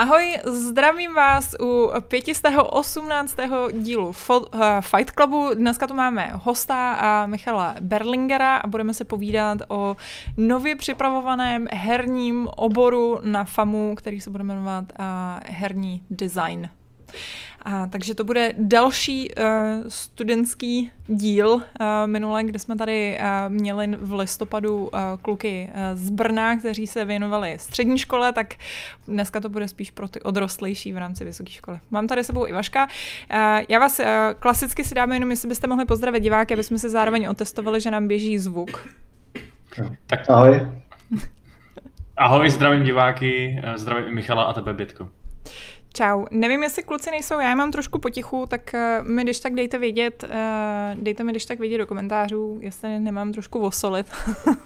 [0.00, 3.36] Ahoj, zdravím vás u 518.
[3.72, 5.50] dílu eh, Fight Clubu.
[5.54, 9.96] Dneska tu máme hosta a Michala Berlingera a budeme se povídat o
[10.36, 15.04] nově připravovaném herním oboru na FAMu, který se bude jmenovat uh,
[15.46, 16.70] herní design.
[17.62, 19.44] A, takže to bude další uh,
[19.88, 21.62] studentský díl uh,
[22.06, 24.90] minule, kde jsme tady uh, měli v listopadu uh,
[25.22, 28.54] kluky uh, z Brna, kteří se věnovali střední škole, tak
[29.08, 31.78] dneska to bude spíš pro ty odrostlejší v rámci vysoké školy.
[31.90, 32.86] Mám tady sebou Ivaška.
[32.86, 33.38] Uh,
[33.68, 34.06] já vás uh,
[34.38, 37.90] klasicky si dáme jenom, jestli byste mohli pozdravit diváky, aby jsme se zároveň otestovali, že
[37.90, 38.88] nám běží zvuk.
[40.06, 40.30] Tak.
[40.30, 40.68] Ahoj.
[42.16, 45.08] Ahoj, zdravím diváky, zdravím i Michala a tebe, Bětko.
[45.92, 46.24] Čau.
[46.30, 49.78] Nevím, jestli kluci nejsou, já je mám trošku potichu, tak uh, mi když tak dejte
[49.78, 54.06] vědět, uh, dejte mi když tak vědět do komentářů, jestli nemám trošku vosolit,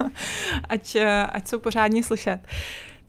[0.69, 2.41] ať, uh, ať jsou pořádně slyšet.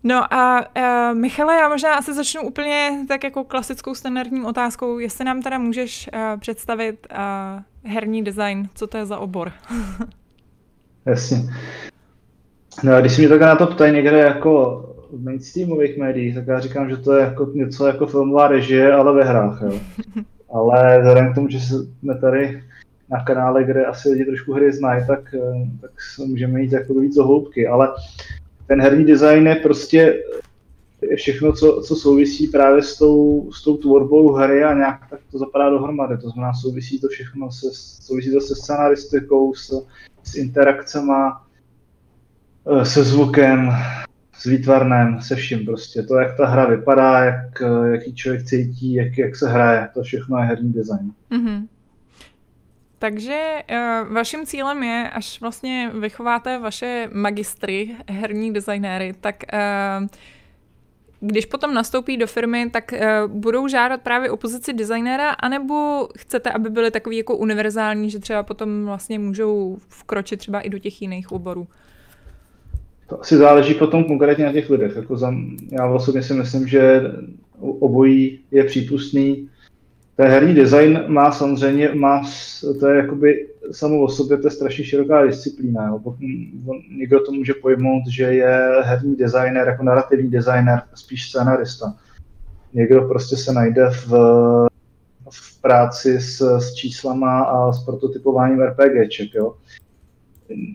[0.03, 5.25] No a uh, Michale, já možná asi začnu úplně tak jako klasickou standardní otázkou, jestli
[5.25, 9.51] nám teda můžeš uh, představit uh, herní design, co to je za obor?
[11.05, 11.37] Jasně.
[12.83, 16.47] No a když si mě takhle na to ptají někde jako v mainstreamových médiích, tak
[16.47, 19.61] já říkám, že to je jako něco jako filmová režie, ale ve hrách.
[19.61, 19.79] Jo.
[20.49, 22.63] Ale vzhledem k tomu, že jsme tady
[23.09, 25.91] na kanále, kde asi lidi trošku hry znají, tak, eh, tak
[26.25, 27.67] můžeme jít jako víc do hloubky.
[27.67, 27.93] Ale
[28.67, 30.23] ten herní design je prostě
[31.01, 35.19] je všechno, co, co souvisí právě s tou, s tou tvorbou hry a nějak tak
[35.31, 36.17] to zapadá dohromady.
[36.17, 37.67] To znamená, souvisí to všechno se,
[38.01, 39.85] souvisí to se scenaristikou, s,
[40.23, 41.45] s interakcema,
[42.81, 43.71] eh, se zvukem,
[44.37, 46.03] s výtvarnem, se vším prostě.
[46.03, 50.37] To, jak ta hra vypadá, jak, jaký člověk cítí, jak, jak se hraje, to všechno
[50.37, 51.13] je herní design.
[51.31, 51.67] Mm-hmm.
[52.99, 60.07] Takže uh, vaším cílem je, až vlastně vychováte vaše magistry, herní designéry, tak uh,
[61.19, 66.51] když potom nastoupí do firmy, tak uh, budou žádat právě o pozici designéra, anebo chcete,
[66.51, 71.01] aby byly takový jako univerzální, že třeba potom vlastně můžou vkročit třeba i do těch
[71.01, 71.67] jiných oborů?
[73.07, 74.95] To asi záleží potom konkrétně na těch lidech.
[74.95, 75.33] Jako za,
[75.71, 77.01] já osobně si myslím, že
[77.59, 79.49] obojí je přípustný.
[80.15, 82.23] Ten herní design má samozřejmě, má,
[82.79, 85.87] to je jakoby samo o sobě, to je strašně široká disciplína.
[85.87, 86.15] Jo.
[86.97, 91.95] Někdo to může pojmout, že je herní designer, jako narrativní designer, spíš scenarista.
[92.73, 94.09] Někdo prostě se najde v,
[95.29, 99.33] v práci s, s číslama a s prototypováním RPGček.
[99.33, 99.53] Jo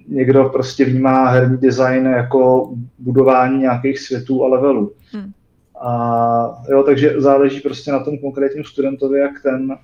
[0.08, 4.92] někdo prostě vnímá herní design jako budování nějakých světů a levelů.
[5.12, 5.32] Hmm.
[5.80, 9.76] A jo, takže záleží prostě na tom konkrétním studentovi, jak ten,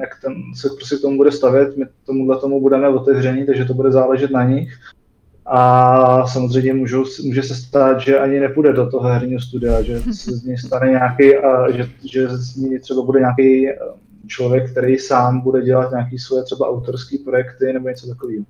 [0.00, 1.76] jak ten se prostě k tomu bude stavět.
[1.76, 4.72] My tomuhle tomu budeme otevření, takže to bude záležet na nich.
[5.46, 10.32] A samozřejmě můžou, může se stát, že ani nepůjde do toho herního studia, že se
[10.32, 13.76] z něj stane nějaký, a že, že z něj třeba bude nějaký eh,
[14.26, 18.44] člověk, který sám bude dělat nějaký svoje třeba autorské projekty nebo něco takového.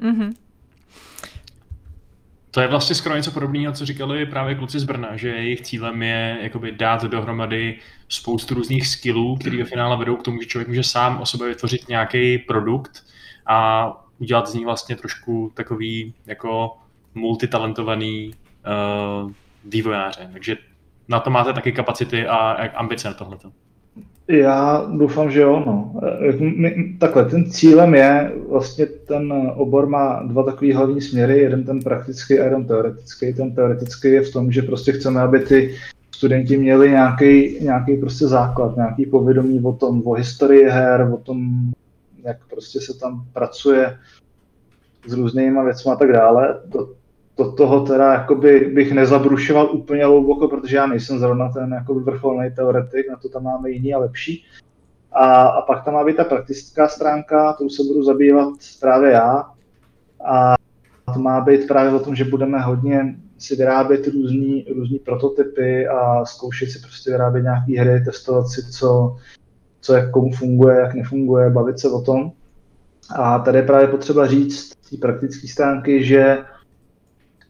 [0.00, 0.32] Mm-hmm.
[2.50, 6.02] To je vlastně skoro něco podobného, co říkali právě kluci z Brna, že jejich cílem
[6.02, 7.78] je jakoby dát dohromady
[8.08, 11.48] spoustu různých skillů, které ve finále vedou k tomu, že člověk může sám o sobě
[11.48, 13.04] vytvořit nějaký produkt
[13.46, 16.76] a udělat z ní vlastně trošku takový jako
[17.14, 19.32] multitalentovaný uh,
[19.64, 20.28] vývojáře.
[20.32, 20.56] Takže
[21.08, 23.52] na to máte taky kapacity a ambice na tohleto.
[24.30, 25.62] Já doufám, že jo.
[25.66, 26.00] No.
[26.38, 31.80] My, takhle, ten cílem je, vlastně ten obor má dva takové hlavní směry, jeden ten
[31.80, 33.34] praktický a jeden teoretický.
[33.34, 35.74] Ten teoretický je v tom, že prostě chceme, aby ty
[36.14, 41.50] studenti měli nějaký, nějaký prostě základ, nějaký povědomí o tom, o historii her, o tom,
[42.24, 43.96] jak prostě se tam pracuje
[45.06, 46.60] s různýma věcmi a tak dále.
[46.72, 46.88] To,
[47.40, 52.50] do toho teda jakoby bych nezabrušoval úplně hluboko, protože já nejsem zrovna ten jakoby vrcholný
[52.50, 54.44] teoretik, na to tam máme jiný a lepší.
[55.12, 59.50] A, a pak tam má být ta praktická stránka, tou se budu zabývat právě já.
[60.24, 60.54] A
[61.14, 66.24] to má být právě o tom, že budeme hodně si vyrábět různý, různý prototypy a
[66.24, 69.16] zkoušet si prostě vyrábět nějaké hry, testovat si, co,
[69.80, 72.32] co jak komu funguje, jak nefunguje, bavit se o tom.
[73.16, 76.38] A tady je právě potřeba říct z té praktické stránky, že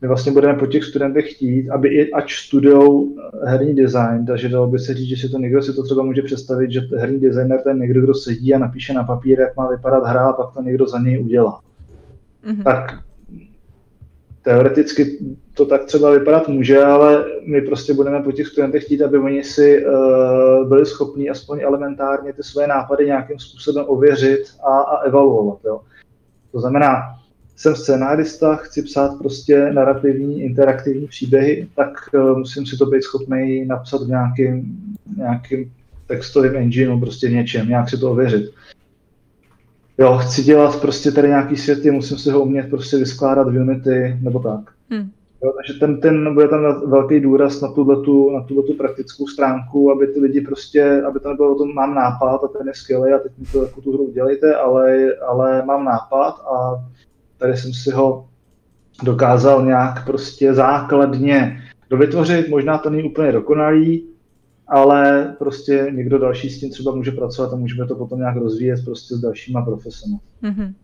[0.02, 4.49] my vlastně budeme po těch studentech chtít, aby i ať studují eh, herní design, takže
[4.49, 7.20] dalo by se říct, že si to někdo si to třeba může představit, že herní
[7.20, 10.55] designer je někdo, kdo sedí a napíše na papír, jak má vypadat hra a pak
[10.55, 11.61] to někdo za něj udělá.
[12.44, 12.62] Mm-hmm.
[12.62, 12.93] Tak
[14.43, 15.19] teoreticky
[15.55, 19.44] to tak třeba vypadat může, ale my prostě budeme po těch studentech chtít, aby oni
[19.44, 25.58] si uh, byli schopni aspoň elementárně ty své nápady nějakým způsobem ověřit a, a evaluovat.
[25.64, 25.81] Jo.
[26.52, 27.19] To znamená,
[27.61, 33.65] jsem scénárista, chci psát prostě narrativní, interaktivní příběhy, tak uh, musím si to být schopný
[33.65, 34.77] napsat v nějakým,
[35.17, 35.73] nějakým
[36.07, 38.51] textovým engineu, prostě něčem, nějak si to ověřit.
[39.99, 44.19] Jo, chci dělat prostě tady nějaký světy, musím si ho umět prostě vyskládat v Unity,
[44.21, 44.61] nebo tak.
[44.91, 45.11] Hmm.
[45.45, 50.07] Jo, takže ten, ten, bude tam velký důraz na tuto, na tuto praktickou stránku, aby
[50.07, 53.19] ty lidi prostě, aby to nebylo o tom, mám nápad a ten je skvělý a
[53.19, 56.85] teď mi to jako tu hru udělejte, ale, ale mám nápad a
[57.40, 58.28] tady jsem si ho
[59.02, 64.08] dokázal nějak prostě základně dovytvořit, možná to není úplně dokonalý,
[64.69, 68.84] ale prostě někdo další s tím třeba může pracovat a můžeme to potom nějak rozvíjet
[68.84, 70.16] prostě s dalšíma profesemi.
[70.42, 70.75] Mm-hmm.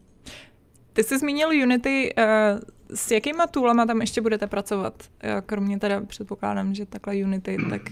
[0.92, 2.60] Ty jsi zmínil Unity, uh,
[2.94, 4.94] s jakýma toolama tam ještě budete pracovat?
[5.46, 7.82] Kromě teda předpokládám, že takhle Unity, tak...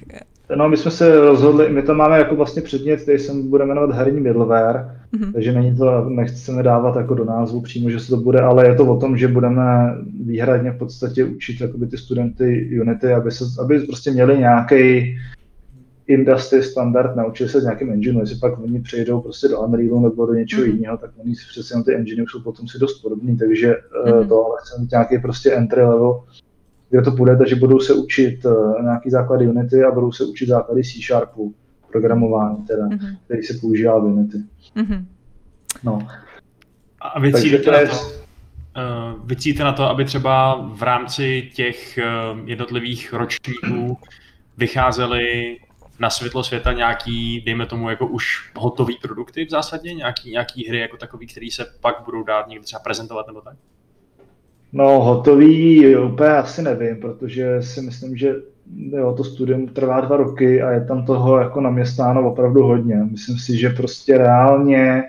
[0.57, 3.97] No, my jsme se rozhodli, my to máme jako vlastně předmět, který se bude jmenovat
[3.97, 5.33] herní middleware, mm-hmm.
[5.33, 8.75] takže není to, nechceme dávat jako do názvu přímo, že se to bude, ale je
[8.75, 9.95] to o tom, že budeme
[10.25, 15.17] výhradně v podstatě učit jakoby ty studenty Unity, aby, se, aby prostě měli nějaký
[16.07, 20.27] industry standard, naučili se s nějakým engineu, jestli pak oni přejdou prostě do Unrealu nebo
[20.27, 20.75] do něčeho mm-hmm.
[20.75, 23.75] jiného, tak oni si přece ty enginey jsou potom si dost podobný, takže
[24.05, 24.29] mm-hmm.
[24.29, 26.25] to ale chceme mít nějaký prostě entry level,
[26.91, 30.49] kde to půjde, takže budou se učit uh, nějaký základy Unity a budou se učit
[30.49, 31.55] základy C Sharpu,
[31.93, 33.17] programování teda, mm-hmm.
[33.25, 34.39] který se používá v Unity.
[34.77, 35.05] Mm-hmm.
[35.85, 36.09] No.
[37.01, 41.99] A vy cílíte, na to, uh, vy cílíte na to, aby třeba v rámci těch
[41.99, 43.99] uh, jednotlivých ročníků
[44.57, 45.57] vycházely
[45.99, 50.79] na světlo světa nějaký, dejme tomu, jako už hotový produkty v zásadě, nějaký, nějaký hry
[50.79, 53.57] jako takový, který se pak budou dát někde třeba prezentovat nebo tak?
[54.73, 58.35] No, hotový úplně asi nevím, protože si myslím, že
[58.77, 62.97] jo, to studium trvá dva roky a je tam toho jako naměstáno opravdu hodně.
[62.97, 65.03] Myslím si, že prostě reálně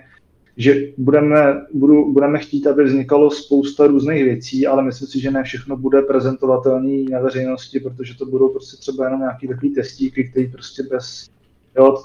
[0.56, 5.42] že budeme, budu, budeme chtít, aby vznikalo spousta různých věcí, ale myslím si, že ne
[5.42, 10.46] všechno bude prezentovatelný na veřejnosti, protože to budou prostě třeba jenom nějaký takový testíky, který
[10.46, 11.30] prostě bez,
[11.78, 11.96] jo,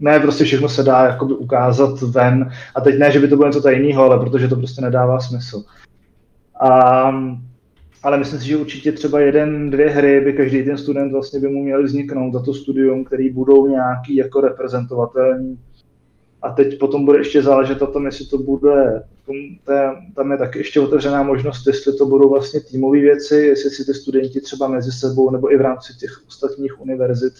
[0.00, 2.50] ne, prostě všechno se dá jakoby ukázat ven.
[2.74, 5.64] A teď ne, že by to bylo něco tajného, ale protože to prostě nedává smysl.
[6.60, 7.10] A,
[8.02, 11.48] ale myslím si, že určitě třeba jeden, dvě hry by každý ten student vlastně by
[11.48, 15.58] mu měl vzniknout za to studium, který budou nějaký jako reprezentovatelný
[16.46, 19.02] a teď potom bude ještě záležet na tom, jestli to bude,
[20.14, 23.94] tam je taky ještě otevřená možnost, jestli to budou vlastně týmové věci, jestli si ty
[23.94, 27.32] studenti třeba mezi sebou nebo i v rámci těch ostatních univerzit,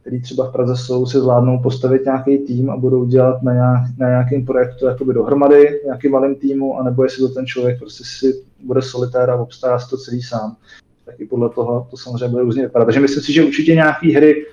[0.00, 3.82] který třeba v Praze jsou, si zvládnou postavit nějaký tým a budou dělat na, nějak,
[3.98, 8.44] na nějakém projektu jakoby dohromady, nějakým malým týmu, anebo jestli to ten člověk prostě si
[8.64, 10.56] bude solitér a obstará si to celý sám.
[11.04, 12.84] Tak i podle toho to samozřejmě bude různě vypadat.
[12.84, 14.46] Takže myslím si, že určitě nějaké hry,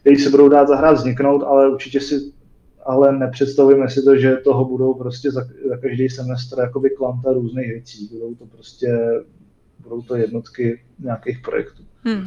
[0.00, 2.32] které se budou dát zahrát, vzniknout, ale určitě si
[2.86, 7.68] ale nepředstavujeme si to, že toho budou prostě za, za každý semestr jakoby kvanta různých
[7.68, 8.08] věcí.
[8.12, 8.98] Budou to prostě,
[9.78, 11.82] budou to jednotky nějakých projektů.
[12.04, 12.26] Hmm.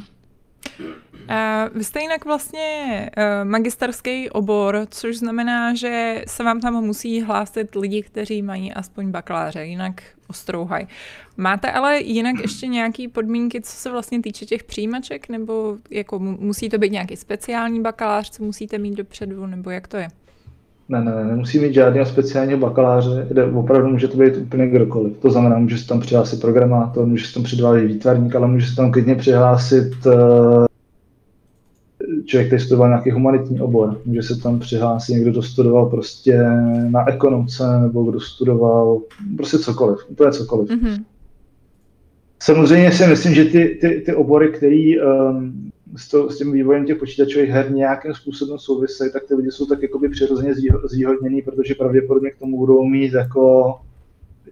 [1.29, 7.21] Uh, vy jste jinak vlastně uh, magisterský obor, což znamená, že se vám tam musí
[7.21, 10.87] hlásit lidi, kteří mají aspoň bakaláře, jinak ostrouhaj.
[11.37, 16.69] Máte ale jinak ještě nějaké podmínky, co se vlastně týče těch přijímaček, nebo jako musí
[16.69, 20.07] to být nějaký speciální bakalář, co musíte mít dopředu, nebo jak to je?
[20.89, 25.17] Ne, ne, ne, nemusí mít žádného speciálního bakaláře, kde opravdu může to být úplně kdokoliv.
[25.17, 28.75] To znamená, může se tam přihlásit programátor, může se tam přihlásit výtvarník, ale může se
[28.75, 30.65] tam klidně přihlásit uh,
[32.25, 34.01] člověk, který studoval nějaký humanitní obor.
[34.05, 36.43] Může se tam přihlásit někdo, kdo studoval prostě
[36.89, 39.01] na ekonomce, nebo kdo studoval
[39.37, 40.69] prostě cokoliv, úplně cokoliv.
[40.69, 41.03] Mm-hmm.
[42.43, 44.93] Samozřejmě si myslím, že ty, ty, ty obory, které
[45.29, 49.51] um, s, to, s tím vývojem těch počítačových her nějakým způsobem souvisejí, tak ty lidi
[49.51, 50.53] jsou tak jakoby přirozeně
[50.85, 53.75] zvýhodnění, protože pravděpodobně k tomu budou mít jako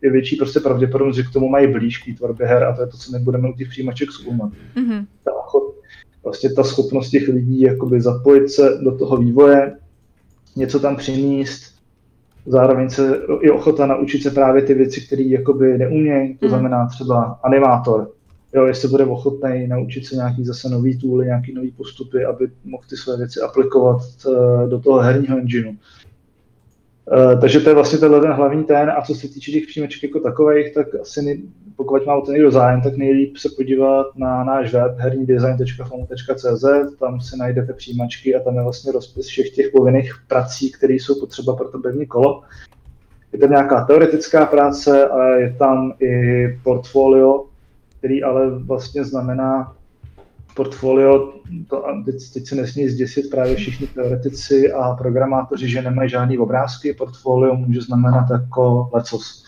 [0.02, 2.88] je větší prostě pravděpodobnost, že k tomu mají blíž k tvorbě her a to je
[2.88, 4.52] to, co my budeme u těch přijímaček zkoumat.
[4.76, 5.06] Mm-hmm.
[5.24, 5.32] Ta,
[6.24, 9.78] vlastně ta schopnost těch lidí jakoby zapojit se do toho vývoje,
[10.56, 11.62] něco tam přinést,
[12.46, 16.50] zároveň se je ochota naučit se právě ty věci, které jakoby neumějí, to mm.
[16.50, 18.12] znamená třeba animátor,
[18.54, 22.84] jo, jestli bude ochotný naučit se nějaký zase nový tooly, nějaký nový postupy, aby mohl
[22.90, 25.70] ty své věci aplikovat uh, do toho herního engineu.
[25.72, 28.90] Uh, takže to je vlastně tenhle ten hlavní ten.
[28.90, 31.42] A co se týče těch příjmeček jako takových, tak asi nej,
[31.76, 36.66] pokud má o to někdo zájem, tak nejlíp se podívat na náš web hernidesign.fomu.cz,
[37.00, 41.20] tam si najdete přijímačky a tam je vlastně rozpis všech těch povinných prací, které jsou
[41.20, 42.42] potřeba pro to první kolo.
[43.34, 47.46] Je tam nějaká teoretická práce a je tam i portfolio,
[48.02, 49.76] který ale vlastně znamená
[50.56, 51.34] portfolio,
[51.70, 56.94] to, teď, teď se nesmí zděsit právě všichni teoretici a programátoři, že nemají žádný obrázky,
[56.94, 59.46] portfolio může znamenat jako lecos.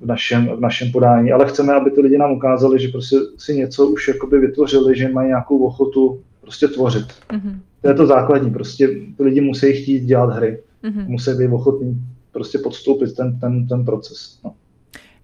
[0.00, 3.56] v našem, v našem podání, ale chceme, aby ty lidi nám ukázali, že prostě si
[3.56, 7.06] něco už jakoby vytvořili, že mají nějakou ochotu prostě tvořit.
[7.06, 7.58] Mm-hmm.
[7.82, 11.08] To je to základní, prostě ty lidi musí chtít dělat hry, mm-hmm.
[11.08, 14.38] musí být ochotní prostě podstoupit ten, ten, ten proces.
[14.44, 14.54] No.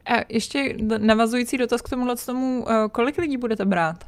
[0.07, 4.05] A ještě navazující dotaz k tomuhle tomu, eh, kolik lidí budete brát?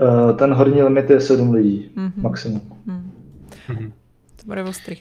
[0.00, 2.12] Uh, ten horní limit je sedm lidí, mm-hmm.
[2.16, 2.60] maximum.
[3.68, 3.92] Mm-hmm.
[4.36, 4.96] To bude ostrý.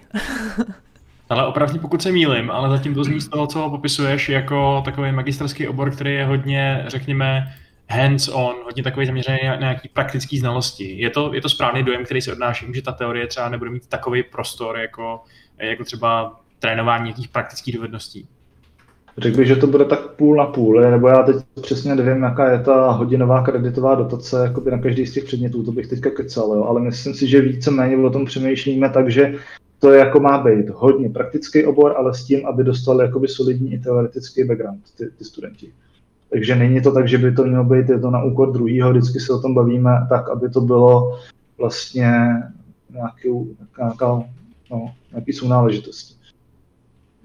[1.29, 4.81] Ale opravdu pokud se mýlim, ale zatím to zní z toho, co ho popisuješ jako
[4.85, 7.53] takový magisterský obor, který je hodně, řekněme,
[7.89, 11.01] hands-on, hodně takový zaměřený na nějaký praktický znalosti.
[11.01, 13.87] Je to, je to správný dojem, který se odnáším, že ta teorie třeba nebude mít
[13.87, 15.23] takový prostor jako,
[15.57, 18.27] jako třeba trénování nějakých praktických dovedností?
[19.17, 22.51] Řekl bych, že to bude tak půl na půl, nebo já teď přesně nevím, jaká
[22.51, 26.53] je ta hodinová kreditová dotace jakoby na každý z těch předmětů, to bych teďka kecal,
[26.53, 26.63] jo.
[26.63, 29.35] ale myslím si, že víceméně o tom přemýšlíme tak, že
[29.79, 33.73] to je jako má být hodně praktický obor, ale s tím, aby dostali jakoby solidní
[33.73, 35.73] i teoretický background ty, ty studenti.
[36.29, 39.19] Takže není to tak, že by to mělo být je to na úkor druhýho, vždycky
[39.19, 41.19] se o tom bavíme tak, aby to bylo
[41.57, 42.11] vlastně
[42.89, 44.23] nějakou, nějaká,
[44.71, 46.15] no, nějaký sounáležitosti.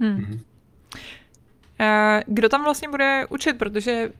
[0.01, 0.39] Hmm.
[1.79, 2.23] Mhm.
[2.27, 4.11] Kdo tam vlastně bude učit, protože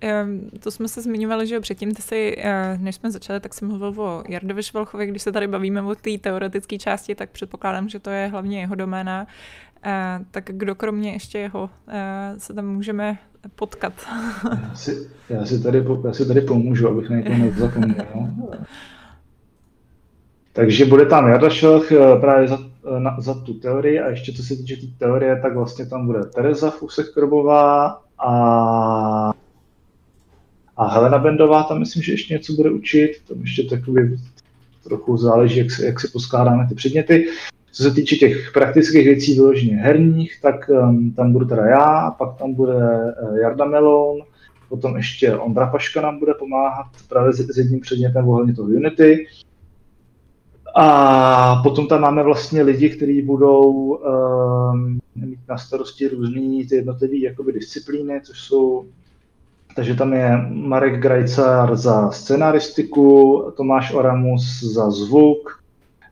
[0.61, 2.37] to jsme se zmiňovali, že předtím ty si,
[2.79, 6.19] než jsme začali, tak jsem mluvil o Jardovi Švelchovi, když se tady bavíme o té
[6.21, 9.27] teoretické části, tak předpokládám, že to je hlavně jeho doména.
[10.31, 11.71] Tak kdo kromě ještě jeho
[12.39, 13.19] se tam můžeme
[13.55, 13.93] potkat?
[14.63, 17.37] Já si, já si, tady, já si tady pomůžu, abych na někoho
[17.87, 18.07] nezapomněl.
[20.53, 24.43] Takže bude tam Jarda Švelch právě za Eh, na, za tu teorii a ještě co
[24.43, 29.33] se týče té teorie, tak vlastně tam bude Tereza Fusek-Krobová a,
[30.77, 34.17] a Helena Bendová, tam myslím, že ještě něco bude učit, tam ještě takový
[34.85, 37.29] trochu záleží, jak, se, jak si poskládáme ty předměty.
[37.73, 42.39] Co se týče těch praktických věcí vyloženě herních, tak um, tam budu teda já, pak
[42.39, 44.19] tam bude uh, Jarda Melon,
[44.69, 49.27] potom ještě Ondra Paška nám bude pomáhat právě s, s jedním předmětem ohledně toho Unity.
[50.79, 57.17] A potom tam máme vlastně lidi, kteří budou um, mít na starosti různé ty jednotlivé
[57.17, 58.87] jakoby disciplíny, což jsou
[59.77, 65.61] takže tam je Marek Grajcar za scenaristiku, Tomáš Oramus za zvuk,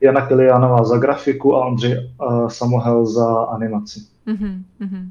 [0.01, 4.01] Jana Kilianová za grafiku a Ondřej uh, Samohel za animaci.
[4.27, 5.09] Mm-hmm.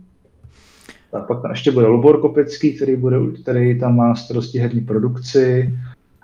[1.12, 5.74] Tak pak tam ještě bude Lubor Kopecký, který, bude, který tam má starosti herní produkci,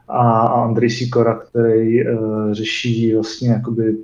[0.09, 3.97] a Andrej Sikora, který uh, řeší vlastně jakoby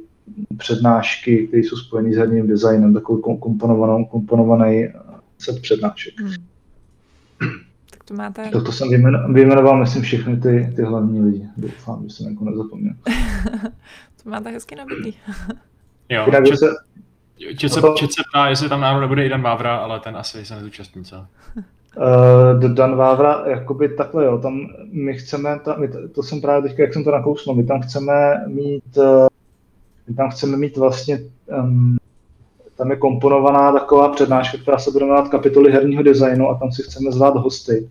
[0.57, 4.87] přednášky, které jsou spojené s herním designem, takový komponovaný, komponovaný
[5.39, 6.13] set přednášek.
[6.19, 6.33] Hmm.
[7.89, 8.49] Tak to máte...
[8.49, 8.89] Tak to jsem
[9.33, 11.47] vyjmenoval, myslím, všechny ty, ty hlavní lidi.
[11.57, 12.93] Doufám, že jsem jako nezapomněl.
[14.23, 15.13] to máte hezky nabitý.
[16.09, 16.69] jo, Jinak, čet, se...
[17.57, 20.55] čet, se, čet se ptá, jestli tam náhodou nebude Idan Vávra, ale ten asi se
[20.55, 21.25] nezúčastní, co?
[21.97, 26.83] Uh, Dan Vávra, jakoby takhle, jo, tam my chceme, ta, my, to jsem právě teďka,
[26.83, 29.27] jak jsem to nakousl, my tam chceme mít, uh,
[30.07, 31.19] my tam chceme mít vlastně,
[31.59, 31.97] um,
[32.77, 36.83] tam je komponovaná taková přednáška, která se bude jmenovat kapitoly herního designu a tam si
[36.83, 37.89] chceme zvát hosty.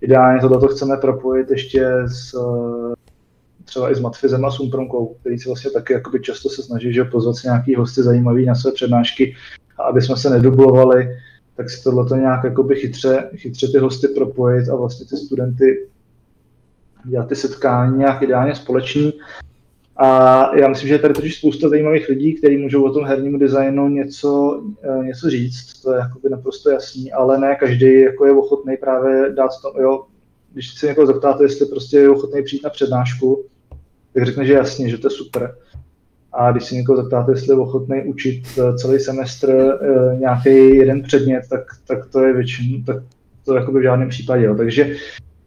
[0.00, 2.34] Ideálně tohle chceme propojit ještě s,
[3.64, 7.04] třeba i s Matfizem a Sumpromkou, který si vlastně taky jakoby často se snaží, že
[7.04, 9.34] pozvat si nějaký hosty zajímavý na své přednášky,
[9.78, 11.08] a aby jsme se nedublovali,
[11.58, 15.88] tak si tohleto nějak jakoby chytře, chytře ty hosty propojit a vlastně ty studenty
[17.04, 19.12] dělat ty setkání nějak ideálně společný.
[19.96, 23.38] A já myslím, že je tady totiž spousta zajímavých lidí, kteří můžou o tom hernímu
[23.38, 28.32] designu něco, eh, něco říct, to je jakoby naprosto jasný, ale ne každý jako je
[28.32, 30.04] ochotný právě dát to, jo,
[30.52, 33.44] když se někoho zeptáte, jestli prostě je ochotný přijít na přednášku,
[34.14, 35.56] tak řekne, že jasně, že to je super.
[36.32, 41.02] A když si někoho zeptáte, jestli je ochotný učit eh, celý semestr eh, nějaký jeden
[41.02, 42.96] předmět, tak, tak to je většinou, tak
[43.44, 44.44] to jako by v žádném případě.
[44.44, 44.54] Jo.
[44.54, 44.96] Takže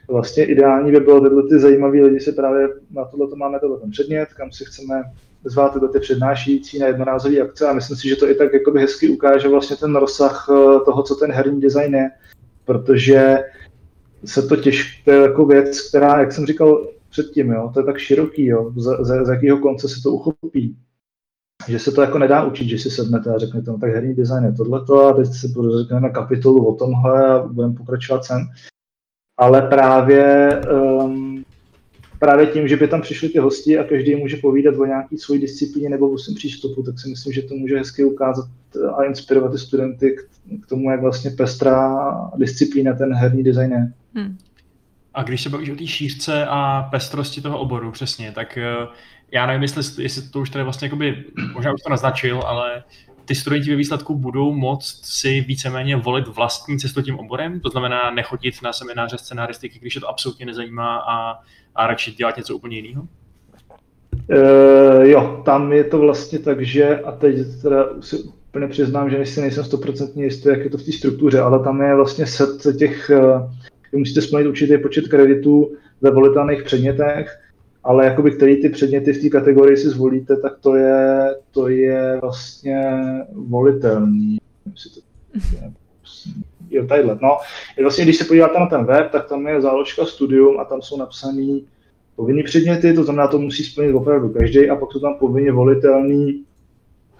[0.07, 3.79] vlastně ideální by bylo tyhle ty zajímavé lidi si právě na tohle to máme tohle
[3.79, 5.03] ten předmět, kam si chceme
[5.43, 8.79] zvát tyhle ty přednášející na jednorázové akce a myslím si, že to i tak jakoby
[8.79, 10.53] hezky ukáže vlastně ten rozsah eh,
[10.85, 12.09] toho, co ten herní design je,
[12.65, 13.37] protože
[14.25, 18.45] se to těžké, jako věc, která, jak jsem říkal, předtím, jo, to je tak široký,
[18.45, 20.77] jo, z, z, z jakého konce se to uchopí,
[21.67, 24.43] že se to jako nedá učit, že si sednete a řeknete, no tak herní design
[24.43, 25.47] je tohleto a teď si
[25.79, 28.47] řekneme kapitolu o tomhle a budeme pokračovat sem.
[29.37, 30.49] Ale právě,
[31.03, 31.43] um,
[32.19, 35.41] právě tím, že by tam přišli ty hosti a každý může povídat o nějaký svojí
[35.41, 38.45] disciplíně nebo o svém přístupu, tak si myslím, že to může hezky ukázat
[38.97, 40.21] a inspirovat ty studenty k,
[40.63, 43.93] k tomu, jak vlastně pestrá disciplína ten herní design je.
[44.15, 44.37] Hmm.
[45.13, 48.87] A když se bavíš o té šířce a pestrosti toho oboru, přesně, tak eh,
[49.31, 52.83] já nevím, jestli, jestli to už tady vlastně jakoby, možná už to naznačil, ale
[53.25, 58.11] ty studenti ve výsledku budou moct si víceméně volit vlastní cestu tím oborem, to znamená
[58.11, 61.39] nechodit na semináře scenaristiky, když je to absolutně nezajímá a,
[61.75, 63.07] a radši dělat něco úplně jiného?
[64.27, 69.25] Uh, jo, tam je to vlastně tak, že, a teď teda si úplně přiznám, že
[69.25, 72.77] si nejsem stoprocentně jistý, jak je to v té struktuře, ale tam je vlastně set
[72.77, 73.51] těch, uh,
[73.97, 77.39] musíte splnit určitý počet kreditů ve volitelných předmětech,
[77.83, 82.17] ale jakoby který ty předměty v té kategorii si zvolíte, tak to je, to je
[82.21, 83.01] vlastně
[83.33, 84.37] volitelný.
[86.69, 87.19] Jo, tadyhle.
[87.21, 87.37] No,
[87.81, 90.97] vlastně, když se podíváte na ten web, tak tam je záložka studium a tam jsou
[90.97, 91.59] napsané
[92.15, 96.43] povinný předměty, to znamená, to musí splnit opravdu každý a pak jsou tam povinně volitelný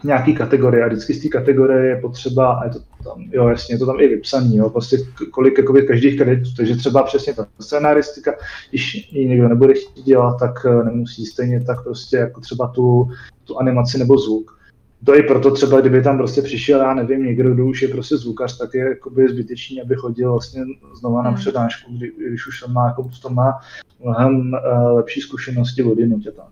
[0.04, 3.76] nějaký kategorie a vždycky z té kategorie je potřeba, a je to tam, jo jasně,
[3.76, 4.98] je to tam i vypsaný, jo, prostě
[5.32, 8.34] kolik jakoby každých kreditů, takže třeba přesně ta scenaristika,
[8.70, 13.10] když ji někdo nebude chtít dělat, tak eh, nemusí stejně tak prostě jako třeba tu,
[13.44, 14.62] tu animaci nebo zvuk.
[15.06, 18.18] To i proto třeba, kdyby tam prostě přišel, já nevím, někdo, kdo už je prostě
[18.18, 20.62] zvukař, tak je jakoby zbytečný, aby chodil vlastně
[21.00, 21.40] znova na hmm.
[21.40, 23.60] přednášku, kdy, když už on má, jako, to má
[24.04, 26.46] mnohem uh, lepší zkušenosti od jinutě tam.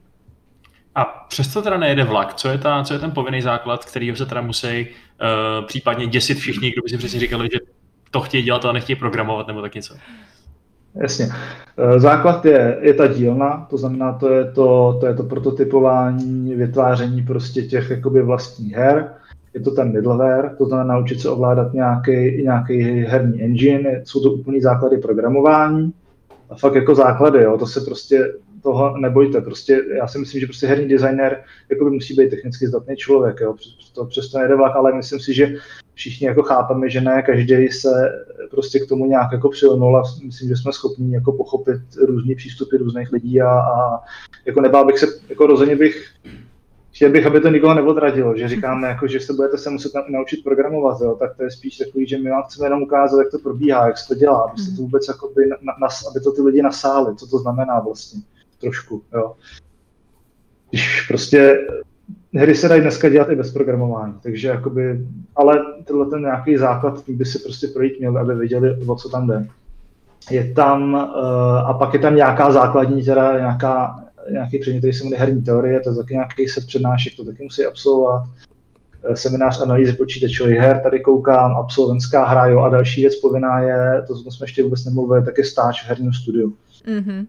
[1.00, 2.34] A přesto teda nejede vlak.
[2.34, 6.38] Co je, ta, co je ten povinný základ, který se teda musí uh, případně děsit
[6.38, 7.60] všichni, kdo by si přesně říkali, že
[8.12, 9.96] to chtějí dělat, ale nechtějí programovat nebo tak něco?
[10.96, 11.28] Jasně.
[11.78, 16.56] Eh, základ je, je ta dílna, to znamená, to je to, to je to prototypování,
[16.56, 19.12] vytváření prostě těch jakoby vlastních her.
[19.54, 24.32] Je to ten middleware, to znamená naučit se ovládat nějaký, nějaký herní engine, jsou to
[24.32, 25.94] úplný základy programování.
[26.50, 29.42] A fakt jako základy, jo, to se prostě toho nebojte.
[29.42, 33.40] Prostě já si myslím, že prostě herní designer jako by musí být technicky zdatný člověk.
[33.42, 33.56] Jo.
[33.94, 35.56] To přesto nejde vlak, ale myslím si, že
[35.94, 37.90] všichni jako chápeme, že ne každý se
[38.52, 42.78] prostě k tomu nějak jako přilnul a myslím, že jsme schopni jako pochopit různé přístupy
[42.78, 44.00] různých lidí a, a
[44.46, 46.06] jako nebál bych se, jako rozhodně bych
[46.92, 50.44] chtěl bych, aby to nikoho neodradilo, že říkáme, jako, že se budete se muset naučit
[50.44, 53.40] programovat, jo, tak to je spíš takový, že my vám chceme jenom ukázat, jak to
[53.40, 56.42] probíhá, jak se to dělá, aby se to vůbec jakoby, na, na, aby to ty
[56.42, 58.22] lidi nasáli, co to znamená vlastně
[58.62, 59.02] trošku.
[59.14, 59.36] Jo.
[60.70, 61.68] Když prostě
[62.34, 65.06] hry se dají dneska dělat i bez programování, takže jakoby,
[65.36, 69.28] ale tenhle ten nějaký základ by si prostě projít měl, aby věděli, o co tam
[69.28, 69.48] jde.
[70.32, 75.04] Je tam, uh, a pak je tam nějaká základní, teda nějaká, nějaký předmět, který se
[75.04, 78.24] jmenuje herní teorie, to je taky nějaký set přednášek, to taky musí absolvovat.
[79.04, 84.04] Eh, seminář analýzy počítačových her, tady koukám, absolventská hra, jo, a další věc povinná je,
[84.08, 86.54] to jsme ještě vůbec nemluvili, tak je stáž v herním studiu.
[86.86, 87.26] Mm-hmm.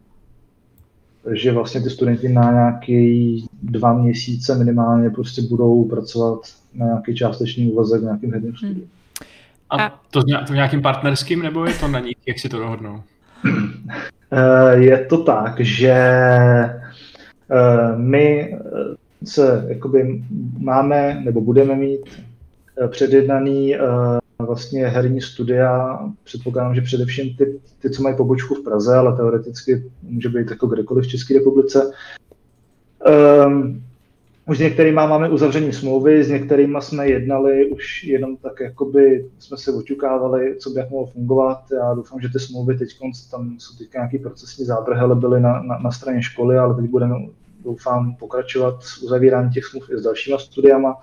[1.25, 6.41] Takže vlastně ty studenti na nějaký dva měsíce minimálně prostě budou pracovat
[6.75, 8.87] na nějaký částečný úvazek v nějakým herním studiu.
[9.73, 9.85] Hmm.
[9.85, 13.03] A to, to nějakým partnerským, nebo je to na nich, jak si to dohodnou?
[14.33, 16.81] Eh, je to tak, že eh,
[17.97, 18.59] my
[19.25, 20.25] se jakoby
[20.59, 22.01] máme nebo budeme mít
[22.85, 23.77] eh, předjednaný
[24.47, 29.91] vlastně herní studia, předpokládám, že především ty, ty, co mají pobočku v Praze, ale teoreticky
[30.03, 31.93] může být jako kdekoliv v České republice.
[33.47, 33.83] Um,
[34.49, 39.57] už s některými máme uzavření smlouvy, s některými jsme jednali už jenom tak, jakoby jsme
[39.57, 41.59] se oťukávali, co by jak mohlo fungovat.
[41.73, 42.89] Já doufám, že ty smlouvy teď,
[43.31, 46.91] tam jsou teď nějaký procesní zábrhy, ale byly na, na, na straně školy, ale teď
[46.91, 47.15] budeme,
[47.65, 50.97] doufám, pokračovat s uzavíráním těch smluv i s dalšíma studiama.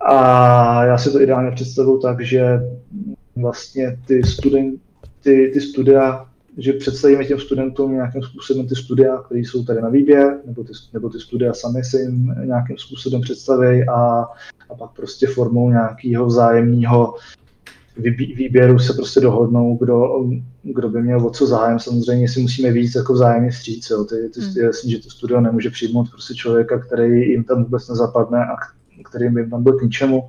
[0.00, 2.60] A já si to ideálně představuju tak, že
[3.36, 4.80] vlastně ty, student,
[5.22, 6.26] ty, ty studia,
[6.58, 10.72] že představíme těm studentům nějakým způsobem ty studia, které jsou tady na výběr, nebo ty,
[10.92, 14.26] nebo ty studia sami se jim nějakým způsobem představí a,
[14.70, 17.14] a pak prostě formou nějakého vzájemného
[18.36, 20.26] výběru se prostě dohodnou, kdo,
[20.62, 21.78] kdo by měl o co zájem.
[21.78, 23.90] Samozřejmě si musíme víc jako vzájemně stříct.
[23.90, 24.04] Jo.
[24.04, 24.64] Ty, ty, hmm.
[24.64, 29.28] jasný, že to studio nemůže přijmout prostě člověka, který jim tam vůbec nezapadne a který
[29.28, 30.28] by tam byl k ničemu.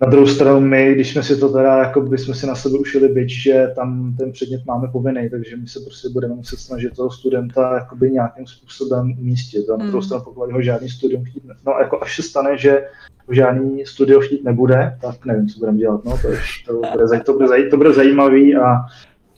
[0.00, 2.78] Na druhou stranu my, když jsme si to teda, jako by jsme si na sebe
[2.78, 6.96] ušili byč, že tam ten předmět máme povinný, takže my se prostě budeme muset snažit
[6.96, 9.70] toho studenta jakoby nějakým způsobem umístit.
[9.70, 10.02] A na druhou hmm.
[10.02, 11.54] stranu, pokud ho žádný studium chtít ne...
[11.66, 12.86] No jako až se stane, že
[13.30, 16.04] žádný studio chtít nebude, tak nevím, co budeme dělat.
[16.04, 18.76] No, to, je, to, bude, to, bude, to bude zajímavý a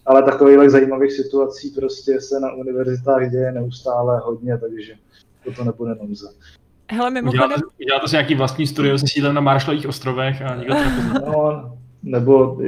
[0.07, 4.95] ale takových zajímavých situací prostě se na univerzitách děje neustále hodně, takže
[5.57, 6.27] to nebude nouze.
[6.91, 7.45] Hele, mimochodem...
[7.45, 11.73] Uděláte, uděláte si nějaký vlastní studio se sídlem na Marshallových ostrovech a nikdo to no,
[12.03, 12.59] nebo,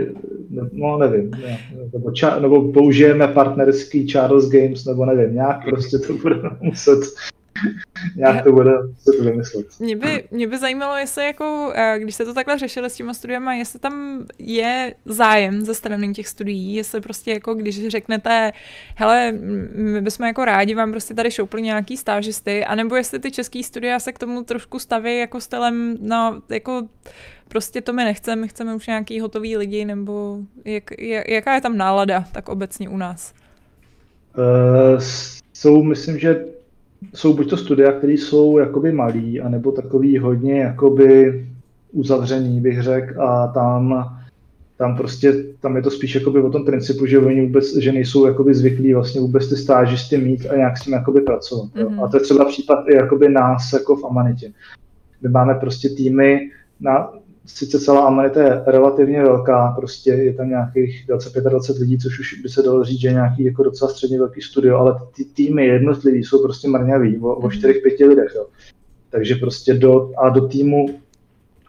[0.73, 1.59] no nevím, ne,
[1.93, 7.01] nebo, ča, nebo použijeme partnerský Charles Games, nebo nevím, nějak prostě to budeme muset
[8.17, 9.67] nějak to bude se to vymyslet.
[9.81, 13.15] Mě by, mě by zajímalo, jestli jako, eh, když se to takhle řešili s těma
[13.15, 18.53] studiama, jestli tam je zájem ze strany těch studií, jestli prostě jako, když řeknete,
[18.95, 19.33] hele,
[19.73, 23.99] my bychom jako rádi vám prostě tady šoupli nějaký stážisty, anebo jestli ty český studia
[23.99, 26.83] se k tomu trošku staví jako stylem, no, jako
[27.49, 30.85] prostě to my nechceme, my chceme už nějaký hotový lidi, nebo jak,
[31.29, 33.35] jaká je tam nálada tak obecně u nás?
[34.39, 35.01] Uh,
[35.53, 36.45] jsou, myslím, že
[37.15, 41.45] jsou buď to studia, které jsou jakoby malý, anebo takový hodně jakoby
[41.93, 44.09] uzavřený, bych řekl, a tam,
[44.77, 48.27] tam prostě, tam je to spíš jakoby o tom principu, že oni vůbec, že nejsou
[48.27, 51.71] jakoby zvyklí vlastně vůbec ty stážisty mít a nějak s tím jakoby pracovat.
[51.75, 52.05] Mm-hmm.
[52.05, 54.53] A to je třeba případ i jakoby nás jako v Amanitě.
[55.23, 57.13] My máme prostě týmy na,
[57.49, 62.49] sice celá Amanita je relativně velká, prostě je tam nějakých 25-20 lidí, což už by
[62.49, 66.25] se dalo říct, že je nějaký jako docela středně velký studio, ale ty týmy jednotlivý
[66.25, 68.09] jsou prostě marňavý, o, o 4-5 mhm.
[68.09, 68.33] lidech.
[68.37, 68.47] Jo.
[69.11, 70.87] Takže prostě do, a do týmu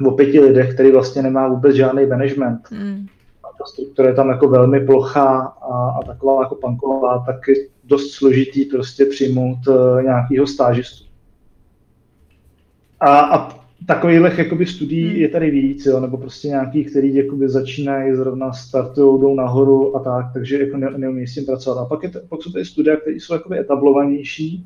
[0.05, 2.71] o pěti lidech, který vlastně nemá vůbec žádný management.
[2.71, 3.05] Mm.
[3.43, 7.55] A ta struktura je tam jako velmi plochá a, a taková jako panková, tak je
[7.83, 11.05] dost složitý prostě přijmout uh, nějakýho stážistu.
[12.99, 15.15] A, a takových jakoby studií hmm.
[15.15, 19.99] je tady víc, jo, nebo prostě nějakých, který jakoby začínají, zrovna startují, jdou nahoru a
[19.99, 21.81] tak, takže jako ne, neumí s tím pracovat.
[21.81, 24.65] A pak, je, pak jsou tady studia, které jsou jakoby etablovanější,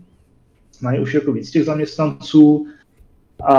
[0.81, 2.67] mají už jako víc těch zaměstnanců
[3.43, 3.53] a,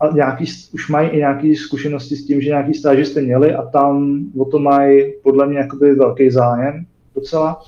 [0.00, 4.24] a nějaký, už mají i nějaké zkušenosti s tím, že nějaký stážisty měli a tam
[4.38, 7.62] o to mají podle mě jakoby velký zájem docela.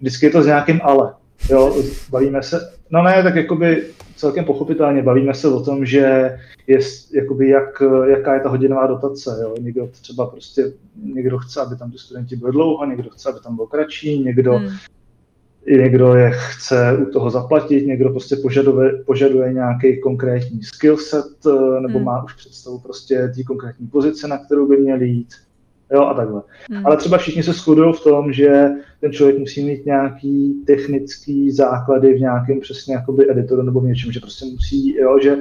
[0.00, 1.14] Vždycky je to s nějakým ale.
[1.50, 3.84] Jo, bavíme se, no ne, tak jakoby
[4.16, 6.78] celkem pochopitelně bavíme se o tom, že je,
[7.12, 9.38] jakoby jak, jaká je ta hodinová dotace.
[9.42, 9.54] Jo?
[9.60, 10.72] Někdo třeba prostě,
[11.02, 14.52] někdo chce, aby tam ty studenti byli dlouho, někdo chce, aby tam bylo kratší, někdo,
[14.52, 14.68] hmm.
[15.66, 21.98] někdo je chce u toho zaplatit, někdo prostě požaduje, požaduje nějaký konkrétní skillset eh, nebo
[21.98, 22.04] hmm.
[22.04, 25.28] má už představu prostě té konkrétní pozice, na kterou by měl jít
[25.92, 26.42] jo, a takhle.
[26.70, 26.86] Hmm.
[26.86, 28.68] Ale třeba všichni se shodují v tom, že
[29.00, 34.12] ten člověk musí mít nějaký technický základy v nějakém přesně jakoby editoru nebo v něčem,
[34.12, 35.36] že prostě musí, jo, že,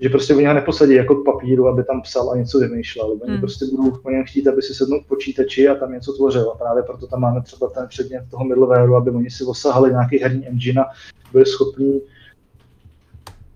[0.00, 3.10] že prostě u něho neposadí jako k papíru, aby tam psal a něco vymýšlel.
[3.10, 3.40] Oni hmm.
[3.40, 6.50] prostě budou po něm chtít, aby si sednul k počítači a tam něco tvořil.
[6.50, 10.18] A právě proto tam máme třeba ten předmět toho middlewareu, aby oni si osahali nějaký
[10.18, 10.86] herní engine a
[11.32, 12.00] byli schopní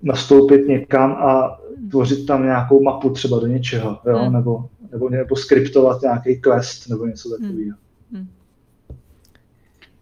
[0.03, 1.59] nastoupit někam a
[1.91, 4.19] tvořit tam nějakou mapu třeba do něčeho, jo?
[4.19, 4.33] Hmm.
[4.33, 7.39] Nebo, nebo, nebo skriptovat nějaký quest nebo něco hmm.
[7.39, 7.77] takového.
[8.13, 8.29] Hmm.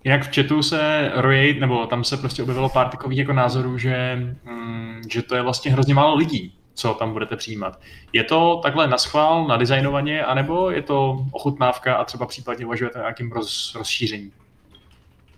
[0.04, 4.16] Jak v chatu se rojí, nebo tam se prostě objevilo pár takových jako názorů, že,
[4.44, 7.80] mm, že to je vlastně hrozně málo lidí, co tam budete přijímat.
[8.12, 12.98] Je to takhle na schvál, na designovaně, anebo je to ochutnávka a třeba případně uvažujete
[12.98, 14.32] o nějakým roz, rozšíření?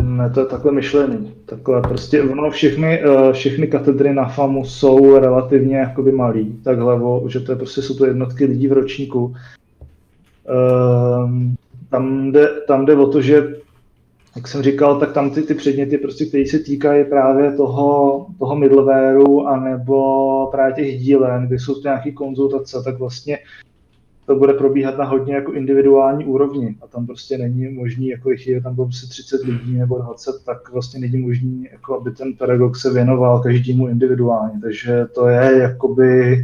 [0.02, 1.34] Ne, to je takhle myšlený.
[1.46, 7.40] Takhle prostě, ono všechny, eh, všechny katedry na FAMu jsou relativně jakoby malý, takhle, že
[7.40, 9.34] to je prostě, jsou to jednotky lidí v ročníku.
[11.24, 11.54] Um,
[11.90, 13.54] tam jde, tam jde o to, že
[14.36, 18.56] jak jsem říkal, tak tam ty, ty předměty, prostě, které se týkají právě toho, toho
[18.56, 23.38] middlewareu anebo právě těch dílen, kde jsou to nějaké konzultace, tak vlastně
[24.26, 26.76] to bude probíhat na hodně jako individuální úrovni.
[26.82, 30.72] A tam prostě není možný, jako je tam bylo prostě 30 lidí nebo 20, tak
[30.72, 36.36] vlastně není možný, jako aby ten pedagog se věnoval každému individuálně, takže to je jakoby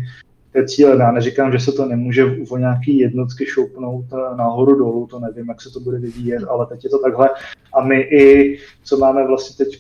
[0.55, 1.01] je cílem.
[1.01, 4.05] Já neříkám, že se to nemůže o nějaký jednotky šoupnout
[4.37, 7.31] nahoru dolů, to nevím, jak se to bude vyvíjet, ale teď je to takhle.
[7.75, 9.79] A my i, co máme vlastně teď,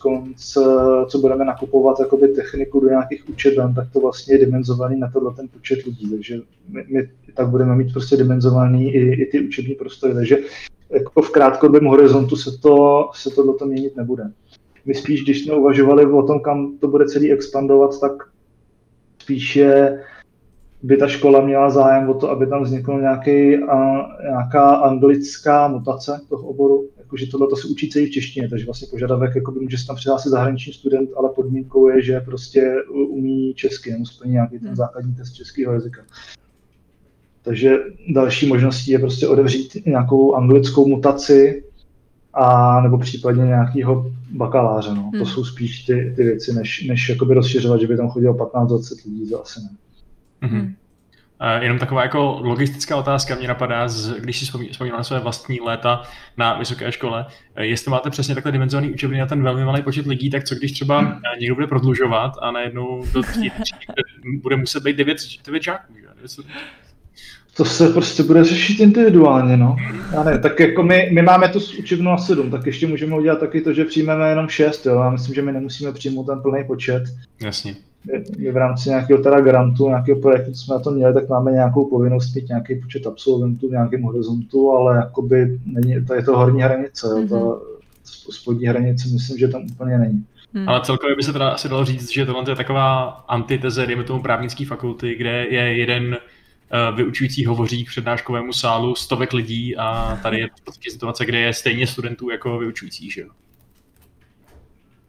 [1.08, 5.34] co budeme nakupovat jakoby techniku do nějakých učeben, tak to vlastně je dimenzovaný na tohle
[5.34, 9.74] ten počet lidí, takže my, my tak budeme mít prostě dimenzovaný i, i ty učební
[9.74, 10.38] prostory, takže
[10.90, 14.24] jako v krátkodobém horizontu se to, se tohle měnit nebude.
[14.86, 18.12] My spíš, když jsme uvažovali o tom, kam to bude celý expandovat, tak
[19.22, 19.98] spíše
[20.82, 26.20] by ta škola měla zájem o to, aby tam vznikla nějaký, a, nějaká anglická mutace
[26.28, 29.60] toho oboru, jakože tohle to se učí celý v češtině, takže vlastně požadavek, jako by
[29.60, 32.74] může se tam přihlásit zahraniční student, ale podmínkou je, že prostě
[33.08, 34.76] umí česky, nemusí splnit nějaký ten hmm.
[34.76, 36.02] základní test českého jazyka.
[37.42, 37.76] Takže
[38.08, 41.64] další možností je prostě odevřít nějakou anglickou mutaci
[42.34, 44.94] a nebo případně nějakého bakaláře.
[44.94, 45.02] No.
[45.02, 45.20] Hmm.
[45.20, 49.04] To jsou spíš ty, ty věci, než, než jakoby rozšiřovat, že by tam chodilo 15-20
[49.04, 49.68] lidí, to asi ne.
[50.42, 50.74] Mm-hmm.
[51.40, 55.60] Uh, jenom taková jako logistická otázka mě napadá, z, když si vzpomínám na své vlastní
[55.60, 56.02] léta
[56.36, 57.26] na vysoké škole.
[57.56, 60.54] Uh, jestli máte přesně takhle dimenzovaný učebny na ten velmi malý počet lidí, tak co
[60.54, 63.52] když třeba uh, někdo bude prodlužovat a najednou do tří,
[64.42, 66.08] bude muset být 9, 9 žáků, že?
[67.58, 69.76] To se prostě bude řešit individuálně, no.
[70.12, 73.40] Já ne, tak jako my, my máme tu učebnu na sedm, tak ještě můžeme udělat
[73.40, 75.00] taky to, že přijmeme jenom šest, jo.
[75.00, 77.02] Já myslím, že my nemusíme přijmout ten plný počet.
[77.40, 77.74] Jasně.
[78.38, 81.52] My, v rámci nějakého teda grantu, nějakého projektu, co jsme na to měli, tak máme
[81.52, 86.38] nějakou povinnost mít nějaký počet absolventů v nějakém horizontu, ale jakoby není, to je to
[86.38, 87.06] horní hranice.
[87.06, 87.28] Mm-hmm.
[87.28, 87.60] Ta
[88.32, 90.24] spodní hranice myslím, že tam úplně není.
[90.54, 90.68] Hmm.
[90.68, 94.22] Ale celkově by se teda asi dalo říct, že tohle je taková antiteze, dejme tomu
[94.22, 100.38] právnické fakulty, kde je jeden uh, vyučující hovoří k přednáškovému sálu stovek lidí a tady
[100.38, 103.28] je prostě situace, kde je stejně studentů jako vyučující, že jo?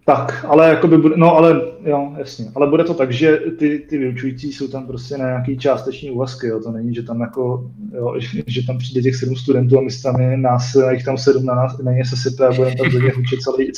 [0.09, 3.97] Tak, ale jakoby bude, no ale jo, jasně, ale bude to tak, že ty, ty
[3.97, 8.15] vyučující jsou tam prostě na nějaký částeční úvazky, jo, to není, že tam jako, jo,
[8.19, 11.45] že, že tam přijde těch sedm studentů a my tam je nás, jich tam sedm
[11.45, 13.71] na nás, na ně se sype a budeme tam za ně učit celý,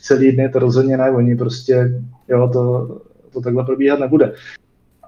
[0.00, 2.88] celý dny, to rozhodně ne, oni prostě, jo, to,
[3.32, 4.32] to takhle probíhat nebude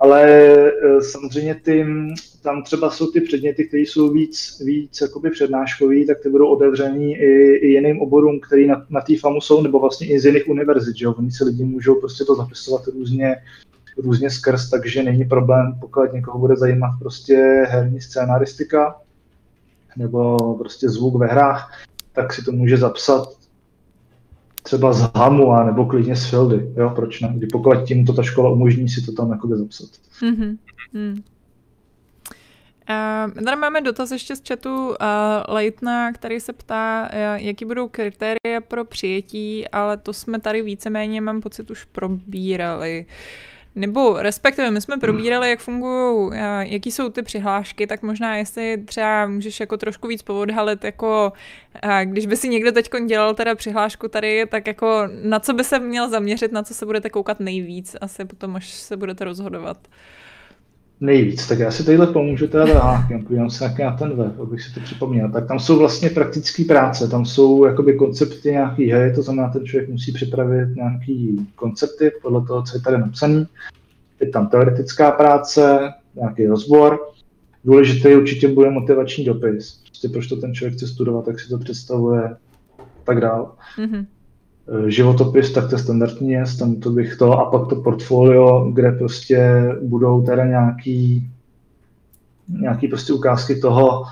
[0.01, 1.87] ale eh, samozřejmě ty,
[2.43, 7.17] tam třeba jsou ty předměty, které jsou víc, víc jakoby přednáškový, tak ty budou otevřený
[7.17, 10.49] i, i jiným oborům, který na, na té FAMu jsou, nebo vlastně i z jiných
[10.49, 11.15] univerzit, že jo?
[11.19, 13.37] Oni se lidi můžou prostě to zapisovat různě,
[13.97, 17.37] různě skrz, takže není problém, pokud někoho bude zajímat prostě
[17.69, 18.97] herní scénaristika,
[19.97, 21.73] nebo prostě zvuk ve hrách,
[22.13, 23.38] tak si to může zapsat
[24.69, 27.33] třeba z Hamu a nebo klidně z Fildy, jo, proč ne?
[27.35, 29.89] Kdy pokud tím to ta škola umožní si to tam jakoby zapsat.
[30.23, 30.57] Mm-hmm.
[30.93, 31.23] Mm.
[32.91, 34.95] Uh, tady máme dotaz ještě z chatu uh,
[35.49, 41.21] Leitna, který se ptá, uh, jaký budou kritéria pro přijetí, ale to jsme tady víceméně,
[41.21, 43.07] mám pocit, už probírali.
[43.09, 43.15] Uh,
[43.75, 48.83] nebo respektive my jsme probírali, jak fungují, eh, jaký jsou ty přihlášky, tak možná jestli
[48.85, 51.33] třeba můžeš jako trošku víc povodhalit, jako
[51.83, 55.65] eh, když by si někdo teď dělal teda přihlášku tady, tak jako na co by
[55.65, 59.79] se měl zaměřit, na co se budete koukat nejvíc, asi potom, až se budete rozhodovat.
[61.01, 64.63] Nejvíc, tak já si tadyhle pomůžu teda hákem, podívám se nějaký na ten web, abych
[64.63, 65.31] si to připomněl.
[65.31, 69.67] Tak tam jsou vlastně praktické práce, tam jsou jakoby koncepty nějaký hry, to znamená, ten
[69.67, 73.47] člověk musí připravit nějaký koncepty podle toho, co je tady napsaný.
[74.21, 77.01] Je tam teoretická práce, nějaký rozbor.
[77.65, 79.81] Důležitý určitě bude motivační dopis.
[79.87, 82.37] Prostě proč to ten člověk chce studovat, tak si to představuje
[83.05, 83.55] tak dál.
[83.79, 84.07] Mm-hmm.
[84.87, 88.93] Životopis, tak to je standardní jest, tam to bych to, a pak to portfolio, kde
[88.93, 91.31] prostě budou teda nějaký,
[92.49, 94.05] nějaký prostě ukázky toho,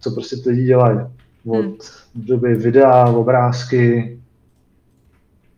[0.00, 0.98] co prostě ty lidi dělají.
[1.46, 1.76] Od hmm.
[2.14, 4.18] doby videa, obrázky,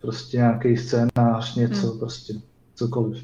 [0.01, 1.99] prostě nějaký scénář, něco, hmm.
[1.99, 2.35] prostě
[2.75, 3.19] cokoliv.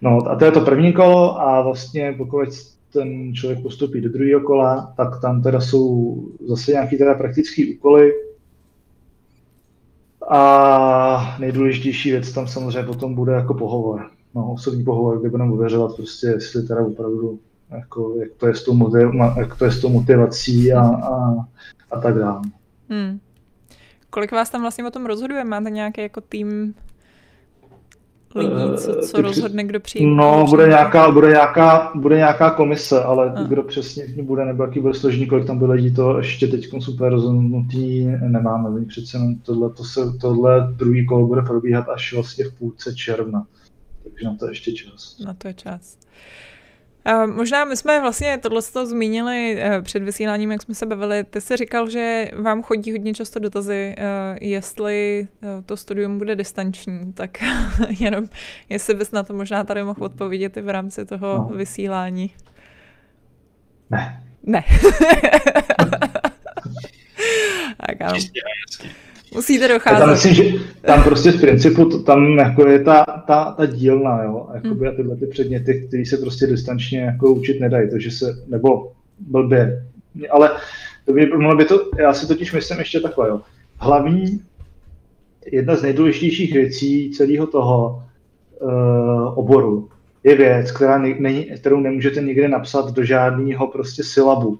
[0.00, 2.48] No a to je to první kolo a vlastně pokud
[2.92, 6.16] ten člověk postupí do druhého kola, tak tam teda jsou
[6.48, 8.12] zase nějaké teda praktické úkoly,
[10.30, 14.10] a nejdůležitější věc tam samozřejmě potom bude jako pohovor.
[14.34, 18.64] No, osobní pohovor, kde budeme uvěřovat prostě, jestli teda opravdu jako, jak, to je s
[18.64, 21.34] tou motiv, jak to je s tou motivací a, a,
[21.90, 22.40] a tak dále.
[22.88, 23.18] Hmm.
[24.10, 25.44] Kolik vás tam vlastně o tom rozhoduje?
[25.44, 26.74] Máte nějaký jako tým
[28.34, 30.06] lidí, co, co Ty rozhodne, kdo přijde?
[30.06, 33.42] No, bude nějaká, bude, nějaká, bude nějaká komise, ale a.
[33.42, 36.46] kdo přesně v ní bude, nebo jaký bude složení, kolik tam bude lidí, to ještě
[36.46, 38.70] teď super rozhodnutí nemáme.
[38.70, 42.94] My přece jenom tohle, to se, tohle druhý kolo bude probíhat až vlastně v půlce
[42.94, 43.46] června.
[44.02, 45.18] Takže na to ještě čas.
[45.24, 45.98] Na to je čas.
[47.26, 51.24] Možná my jsme vlastně tohle to zmínili eh, před vysíláním, jak jsme se bavili.
[51.24, 54.04] Ty jsi říkal, že vám chodí hodně často dotazy, eh,
[54.40, 57.38] jestli eh, to studium bude distanční, tak
[58.00, 58.24] jenom
[58.68, 61.56] jestli bys na to možná tady mohl odpovědět i v rámci toho no.
[61.56, 62.34] vysílání.
[63.90, 64.22] Ne.
[64.42, 64.64] Ne.
[67.86, 68.18] tak ano.
[69.34, 69.98] Musíte docházet.
[69.98, 70.44] Tam myslím, že
[70.80, 74.94] tam prostě z principu tam jako je ta, ta, ta dílna, jo, jakoby hmm.
[74.94, 79.84] a tyhle ty předměty, které se prostě distančně jako učit nedají, takže se, nebo blbě,
[80.30, 80.50] ale
[81.06, 83.40] to by, by to, já si totiž myslím ještě takhle, jo.
[83.76, 84.40] Hlavní,
[85.52, 88.02] jedna z nejdůležitějších věcí celého toho
[88.60, 89.88] uh, oboru
[90.24, 94.58] je věc, která ne, není, kterou nemůžete nikdy napsat do žádného prostě syllabu,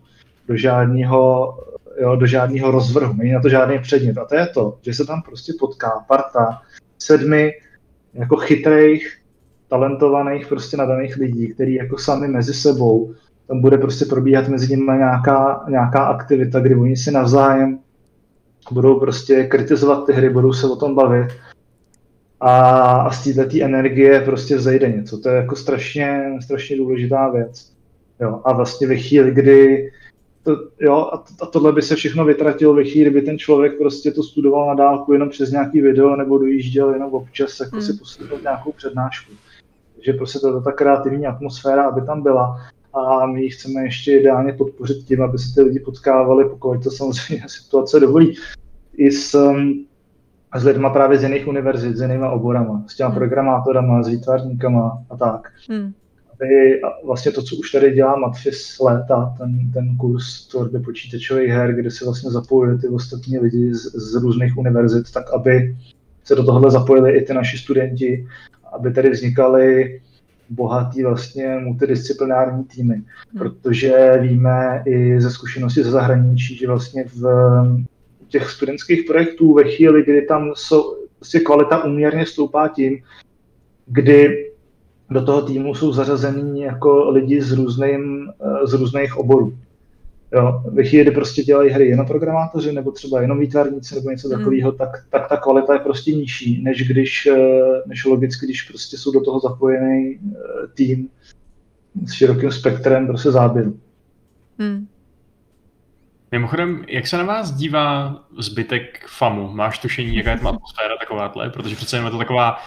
[0.49, 1.55] do žádného
[2.01, 4.19] jo, do žádného rozvrhu, není na to žádný předmět.
[4.19, 6.61] A to je to, že se tam prostě potká parta
[6.99, 7.53] sedmi
[8.15, 9.19] jako chytrých,
[9.69, 13.15] talentovaných, prostě nadaných lidí, který jako sami mezi sebou,
[13.49, 17.79] tam bude prostě probíhat mezi nimi nějaká, nějaká aktivita, kdy oni si navzájem
[18.73, 21.29] budou prostě kritizovat ty hry, budou se o tom bavit
[22.41, 22.51] a,
[23.01, 25.19] a z této energie prostě vzejde něco.
[25.19, 27.73] To je jako strašně, strašně důležitá věc.
[28.21, 29.91] Jo, a vlastně ve chvíli, kdy
[30.49, 34.13] to, jo, a, a tohle by se všechno vytratilo ve chvíli, kdyby ten člověk prostě
[34.13, 37.83] to studoval na dálku jenom přes nějaký video nebo dojížděl jenom občas jako hmm.
[37.83, 39.33] si poslouchat nějakou přednášku.
[39.95, 42.61] Takže prostě to, ta kreativní atmosféra, aby tam byla.
[42.93, 46.91] a my ji chceme ještě ideálně podpořit tím, aby se ty lidi potkávali, pokud to
[46.91, 48.37] samozřejmě situace dovolí,
[48.97, 49.87] i s, um,
[50.57, 53.19] s lidma právě z jiných univerzit, s jinýma oborama, s těma hmm.
[53.19, 55.53] programátorama, s výtvarníkama a tak.
[55.71, 55.93] Hmm.
[56.41, 61.75] Aby vlastně to, co už tady dělá Matfis léta, ten, ten kurz tvorby počítačových her,
[61.75, 65.77] kde se vlastně zapojuje ty ostatní lidi z, z různých univerzit, tak aby
[66.25, 68.27] se do tohohle zapojili i ty naši studenti,
[68.73, 70.01] aby tady vznikaly
[70.51, 73.05] bohatý vlastně multidisciplinární týmy, hmm.
[73.39, 77.25] protože víme i ze zkušenosti ze zahraničí, že vlastně v
[78.29, 82.99] těch studentských projektů ve chvíli, kdy tam jsou, vlastně kvalita úměrně stoupá tím,
[83.87, 84.48] kdy
[85.11, 88.33] do toho týmu jsou zařazení jako lidi z, různým,
[88.65, 89.59] z různých oborů.
[90.33, 94.29] Jo, ve chvíli, kdy prostě dělají hry jenom programátoři, nebo třeba jenom výtvarníci, nebo něco
[94.29, 94.39] hmm.
[94.39, 98.99] takového, tak, tak ta kvalita je prostě nižší, než když, eh, než logicky, když prostě
[98.99, 100.39] jsou do toho zapojený eh,
[100.75, 101.09] tým
[102.07, 103.79] s širokým spektrem prostě záběru.
[104.59, 104.87] Hmm.
[106.33, 109.49] Mimochodem, jak se na vás dívá zbytek FAMu?
[109.53, 111.51] Máš tušení, jaká je tam atmosféra takováhle?
[111.51, 112.59] Protože přece je to taková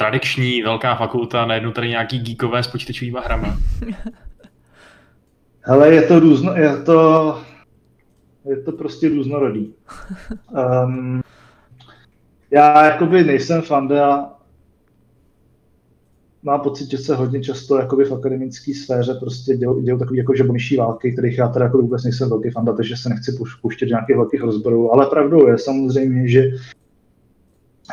[0.00, 3.56] tradiční velká fakulta, najednou tady nějaký geekové s počítačovými hrama.
[5.60, 7.38] Hele, je to různo, je to,
[8.44, 9.74] je to prostě různorodý.
[10.84, 11.22] Um,
[12.50, 14.32] já jakoby nejsem fanda,
[16.42, 20.34] mám pocit, že se hodně často jakoby v akademické sféře prostě dělou, dělou takový jako
[20.34, 24.16] žaboniší války, kterých já teda jako vůbec nejsem velký fanda, takže se nechci pouštět nějakých
[24.16, 26.50] velkých rozborů, ale pravdou je samozřejmě, že,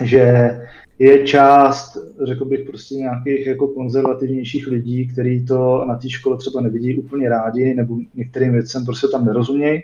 [0.02, 0.52] že
[1.00, 6.62] je část, řekl bych, prostě nějakých jako konzervativnějších lidí, kteří to na té škole třeba
[6.62, 9.84] nevidí úplně rádi, nebo některým věcem prostě tam nerozumějí.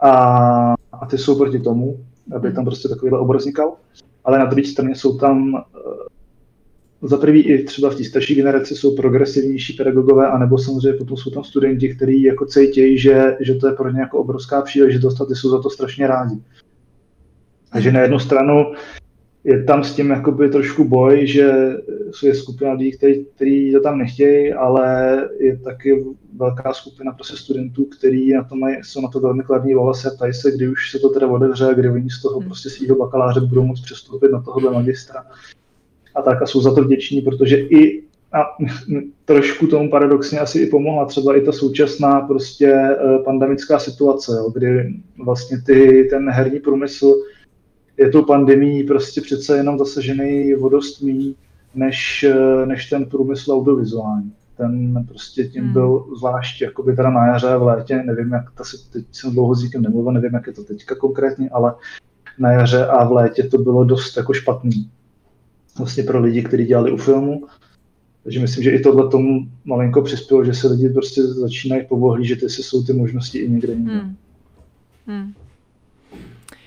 [0.00, 0.10] A,
[0.92, 2.04] a ty jsou proti tomu,
[2.36, 3.76] aby tam prostě takovýhle obor vznikal.
[4.24, 8.76] Ale na druhé straně jsou tam eh, za prvý i třeba v té starší generaci
[8.76, 13.66] jsou progresivnější pedagogové, anebo samozřejmě potom jsou tam studenti, kteří jako cítějí, že, že to
[13.66, 16.42] je pro ně jako obrovská příležitost a ty jsou za to strašně rádi.
[17.72, 18.72] Takže na jednu stranu
[19.44, 21.52] je tam s tím jakoby trošku boj, že
[22.22, 26.04] je skupina lidí, který, který to tam nechtějí, ale je taky
[26.36, 30.10] velká skupina prostě studentů, kteří na to mají, jsou na to velmi kladní vole, a
[30.10, 32.48] ptají se, kdy už se to teda otevře a kdy oni z toho hmm.
[32.48, 35.26] prostě svého bakaláře budou moct přestoupit na tohohle magistra.
[36.14, 38.02] A tak a jsou za to vděční, protože i
[38.32, 38.44] a
[39.24, 44.50] trošku tomu paradoxně asi i pomohla třeba i ta současná prostě eh, pandemická situace, jo,
[44.50, 47.14] kdy vlastně ty, ten herní průmysl
[47.96, 51.34] je tou pandemí prostě přece jenom zasažený vodost míň
[51.74, 52.24] než,
[52.64, 54.32] než ten průmysl audiovizuální.
[54.56, 55.72] Ten prostě tím hmm.
[55.72, 59.54] byl zvlášť jakoby teda na jaře v létě, nevím, jak ta se, teď jsem dlouho
[59.54, 61.74] s díkem nemluvil, nevím, jak je to teďka konkrétně, ale
[62.38, 64.90] na jaře a v létě to bylo dost jako špatný.
[65.78, 67.46] Vlastně pro lidi, kteří dělali u filmu.
[68.22, 72.62] Takže myslím, že i tohle tomu malinko přispělo, že se lidi prostě začínají povohlížet, jestli
[72.62, 73.92] jsou ty možnosti i někde jinde.
[73.92, 74.16] Hmm.
[75.06, 75.32] Hmm.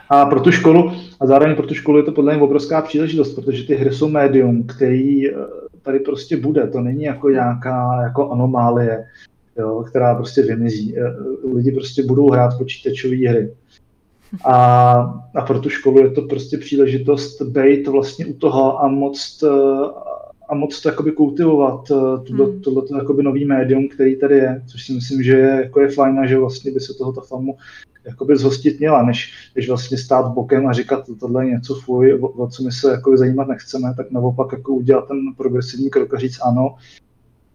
[0.10, 3.34] A pro tu školu, a zároveň pro tu školu je to podle mě obrovská příležitost,
[3.34, 5.34] protože ty hry jsou médium, který eh,
[5.82, 6.68] tady prostě bude.
[6.68, 9.06] To není jako nějaká jako anomálie,
[9.58, 10.98] jo, která prostě vymizí.
[10.98, 11.14] Eh,
[11.54, 13.54] lidi prostě budou hrát počítačové hry.
[14.46, 14.94] A,
[15.36, 20.08] a pro tu školu je to prostě příležitost být vlastně u toho a moc eh,
[20.50, 21.88] a moc to jakoby kultivovat,
[22.28, 22.62] tohle, hmm.
[22.62, 26.20] tohle jakoby nový médium, který tady je, což si myslím, že je, jako je fajn
[26.20, 27.58] a že vlastně by se toho ta FAMu
[28.08, 32.28] jakoby zhostit měla, než, než vlastně stát bokem a říkat, tohle je něco fuj, o,
[32.28, 36.18] o co my se jakoby zajímat nechceme, tak naopak jako udělat ten progresivní krok a
[36.20, 36.76] říct ano,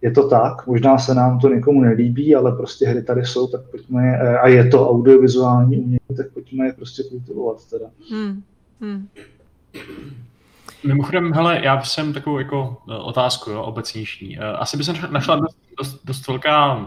[0.02, 3.60] je to tak, možná se nám to někomu nelíbí, ale prostě hry tady jsou, tak
[3.70, 7.86] pojďme je, a je to audiovizuální umění, tak pojďme je prostě kultivovat teda.
[8.10, 8.42] Hmm.
[8.80, 9.08] Hmm.
[10.86, 14.38] Mimochodem, hele, já jsem takovou jako e, otázku, jo, obecnější.
[14.38, 16.86] E, asi by se našla dost, dost, dost velká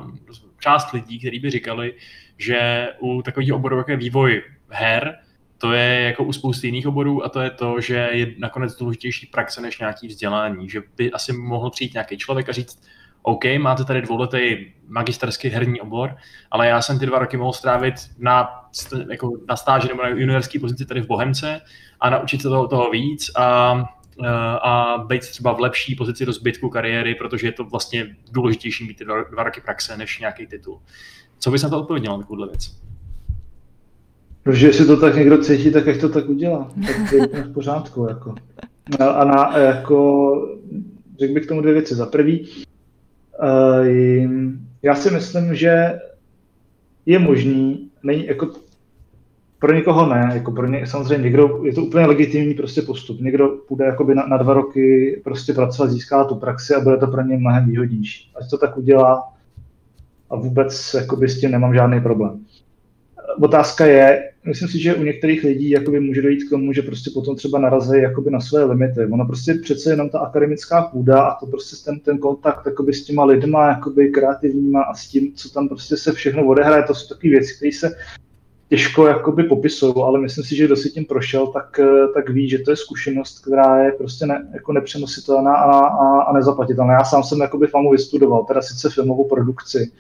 [0.60, 1.94] část lidí, kteří by říkali,
[2.38, 5.18] že u takových oborů, jako je vývoj her,
[5.58, 9.26] to je jako u spousty jiných oborů a to je to, že je nakonec důležitější
[9.28, 10.70] praxe než nějaký vzdělání.
[10.70, 12.84] Že by asi mohl přijít nějaký člověk a říct,
[13.22, 16.16] OK, máte tady dvouletý magisterský herní obor,
[16.52, 18.50] ale já jsem ty dva roky mohl strávit na,
[19.10, 21.62] jako na stáži nebo na juniorské pozici tady v Bohemce
[22.00, 23.76] a naučit se toho, toho víc a,
[24.62, 28.98] a být třeba v lepší pozici do zbytku kariéry, protože je to vlastně důležitější mít
[28.98, 30.82] ty dva, dva roky praxe než nějaký titul.
[31.46, 32.72] Co bys na to odpověděl na takovouhle věc?
[34.44, 36.72] Protože jestli to tak někdo cítí, tak jak to tak udělá.
[36.88, 38.08] Tak je v pořádku.
[38.10, 38.36] Jako.
[39.00, 40.32] A na, jako,
[41.20, 41.96] řekl bych k tomu dvě věci.
[41.96, 42.50] Za prvý,
[43.42, 43.86] uh,
[44.84, 46.00] já si myslím, že
[47.06, 48.50] je možný, není, jako,
[49.60, 53.22] pro někoho ne, jako pro ně, samozřejmě někdo, je to úplně legitimní prostě postup.
[53.22, 57.08] Někdo půjde jakoby na, na dva roky prostě pracovat, získá tu praxi a bude to
[57.08, 58.32] pro ně mnohem výhodnější.
[58.42, 59.35] Ať to tak udělá,
[60.30, 62.46] a vůbec jakoby, s tím nemám žádný problém.
[63.42, 67.12] Otázka je, myslím si, že u některých lidí jakoby může dojít k tomu, že prostě
[67.14, 69.06] potom třeba narazí jakoby na své limity.
[69.06, 73.04] Ono prostě přece jenom ta akademická půda a to prostě ten, ten kontakt jakoby s
[73.04, 77.08] těma lidma, jakoby kreativníma a s tím, co tam prostě se všechno odehraje, to jsou
[77.16, 77.96] takové věci, které se
[78.70, 81.80] těžko jakoby popisují, ale myslím si, že kdo si tím prošel, tak,
[82.14, 86.34] tak ví, že to je zkušenost, která je prostě ne, jako nepřenositelná a, a, a
[86.34, 86.94] nezaplatitelná.
[86.94, 89.92] Já sám jsem jakoby FAMu vystudoval, teda sice filmovou produkci,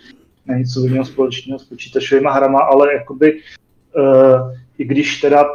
[0.45, 5.45] není co jiného společného s počítačovými hrama, ale jakoby uh, i když teda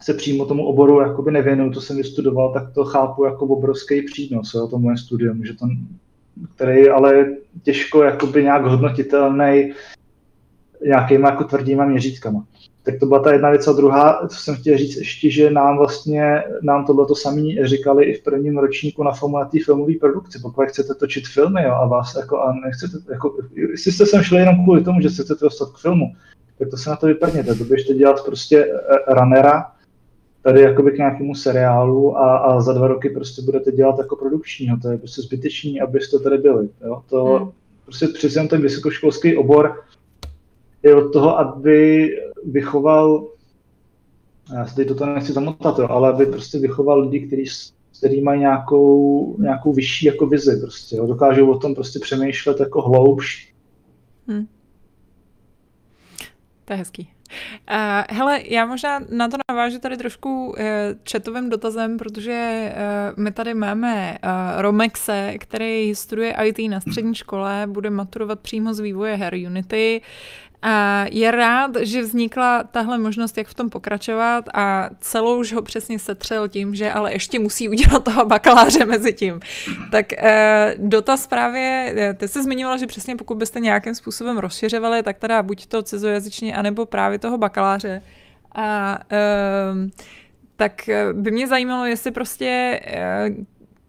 [0.00, 4.54] se přímo tomu oboru jakoby nevěnuju, to jsem vystudoval, tak to chápu jako obrovský přínos,
[4.54, 5.66] jo, to moje studium, že to,
[6.54, 7.26] který ale
[7.62, 9.72] těžko jakoby nějak hodnotitelný
[10.84, 12.44] nějakýma jako tvrdýma měřítkama.
[12.82, 13.68] Tak to byla ta jedna věc.
[13.68, 18.04] A druhá, co jsem chtěl říct ještě, že nám vlastně, nám tohle to samý říkali
[18.04, 20.38] i v prvním ročníku na FOMu na té filmové produkci.
[20.42, 24.38] Pokud chcete točit filmy jo, a vás jako, a nechcete, jako, jestli jste sem šli
[24.38, 26.06] jenom kvůli tomu, že se chcete dostat k filmu,
[26.58, 27.54] tak to se na to vypadněte.
[27.54, 29.66] To běžte dělat prostě eh, runnera,
[30.42, 34.78] tady jakoby k nějakému seriálu a, a za dva roky prostě budete dělat jako produkčního.
[34.82, 36.68] To je prostě zbytečný, abyste tady byli.
[36.84, 37.02] Jo?
[37.08, 37.50] To hmm.
[37.84, 39.82] prostě přece ten vysokoškolský obor
[40.82, 42.08] je od toho, aby
[42.44, 43.26] vychoval,
[44.54, 47.46] já se teď toto nechci zamotat, jo, ale aby prostě vychoval lidi, kteří
[47.98, 51.06] který mají nějakou, nějakou vyšší jako vizi prostě, jo.
[51.06, 53.54] dokážou o tom prostě přemýšlet jako hloubš.
[54.28, 54.46] Hmm.
[56.64, 57.10] To je hezký.
[57.70, 60.56] Uh, hele, já možná na to navážu tady trošku uh,
[61.12, 67.66] chatovým dotazem, protože uh, my tady máme uh, Romexe, který studuje IT na střední škole,
[67.66, 70.00] bude maturovat přímo z vývoje her Unity.
[70.62, 75.62] A je rád, že vznikla tahle možnost, jak v tom pokračovat a celou už ho
[75.62, 79.40] přesně setřel tím, že ale ještě musí udělat toho bakaláře mezi tím.
[79.90, 85.02] Tak e, dotaz právě, eh, ty jsi zmiňovala, že přesně pokud byste nějakým způsobem rozšiřovali,
[85.02, 88.02] tak teda buď to cizojazyčně, anebo právě toho bakaláře.
[88.54, 89.18] A e,
[90.56, 93.30] tak by mě zajímalo, jestli prostě e,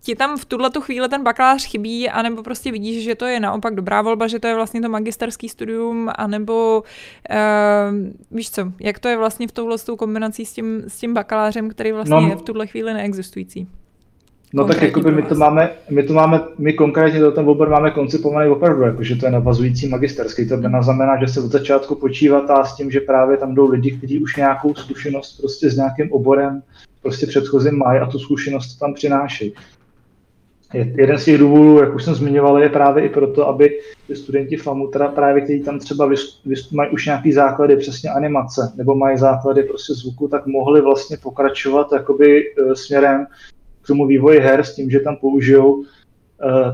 [0.01, 3.39] ti tam v tuhle tu chvíli ten bakalář chybí, anebo prostě vidíš, že to je
[3.39, 6.83] naopak dobrá volba, že to je vlastně to magisterský studium, anebo
[7.31, 11.13] uh, víš co, jak to je vlastně v touhle s kombinací s tím, s tím
[11.13, 13.67] bakalářem, který vlastně no, je v tuhle chvíli neexistující.
[14.53, 17.91] No tak jakoby my to máme, my to máme, my konkrétně do ten obor máme
[17.91, 20.49] koncipovaný opravdu, jakože to je navazující magisterský.
[20.49, 23.91] To by znamená, že se od začátku počívatá s tím, že právě tam jdou lidi,
[23.91, 26.61] kteří už nějakou zkušenost prostě s nějakým oborem
[27.01, 29.53] prostě předchozím mají a tu zkušenost tam přinášejí.
[30.73, 33.79] Jeden z těch důvodů, jak už jsem zmiňoval, je právě i proto, aby
[34.13, 36.11] studenti FAMu, teda právě kteří tam třeba
[36.71, 41.87] mají už nějaký základy přesně animace, nebo mají základy prostě zvuku, tak mohli vlastně pokračovat
[41.93, 43.25] jakoby e, směrem
[43.81, 45.83] k tomu vývoji her s tím, že tam použijou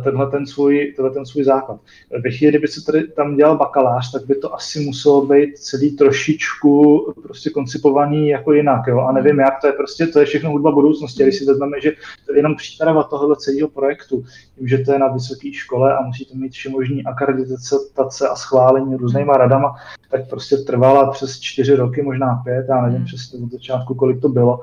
[0.03, 1.79] tenhle ten svůj, tenhle ten svůj základ.
[2.23, 5.91] Ve chvíli, kdyby se tady tam dělal bakalář, tak by to asi muselo být celý
[5.91, 8.99] trošičku prostě koncipovaný jako jinak, jo?
[8.99, 11.91] a nevím jak, to je prostě, to je všechno hudba budoucnosti, když si vezmeme, že
[12.25, 14.23] to je jenom příprava tohohle celého projektu,
[14.57, 19.37] tím, že to je na vysoké škole a musíte mít všemožní akreditace a schválení různýma
[19.37, 19.75] radama,
[20.09, 24.29] tak prostě trvala přes čtyři roky, možná pět, já nevím přesně od začátku, kolik to
[24.29, 24.59] bylo,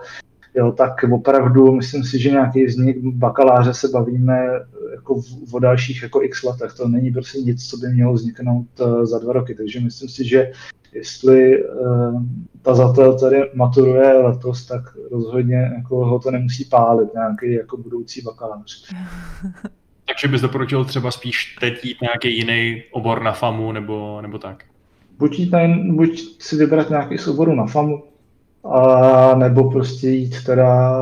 [0.54, 4.48] jo, tak opravdu myslím si, že nějaký vznik bakaláře se bavíme
[4.92, 6.72] jako v, o dalších jako x letech.
[6.72, 9.54] To není prostě nic, co by mělo vzniknout uh, za dva roky.
[9.54, 10.52] Takže myslím si, že
[10.92, 12.22] jestli uh,
[12.62, 18.22] ta zatel tady maturuje letos, tak rozhodně jako ho to nemusí pálit nějaký jako budoucí
[18.22, 18.88] bakalář.
[20.06, 24.64] Takže bys doporučil třeba spíš teď jít nějaký jiný obor na FAMu nebo, nebo tak?
[25.18, 25.58] Buď, jít na,
[25.92, 28.04] buď si vybrat nějaký z oboru na FAMu,
[28.64, 30.92] a nebo prostě jít teda,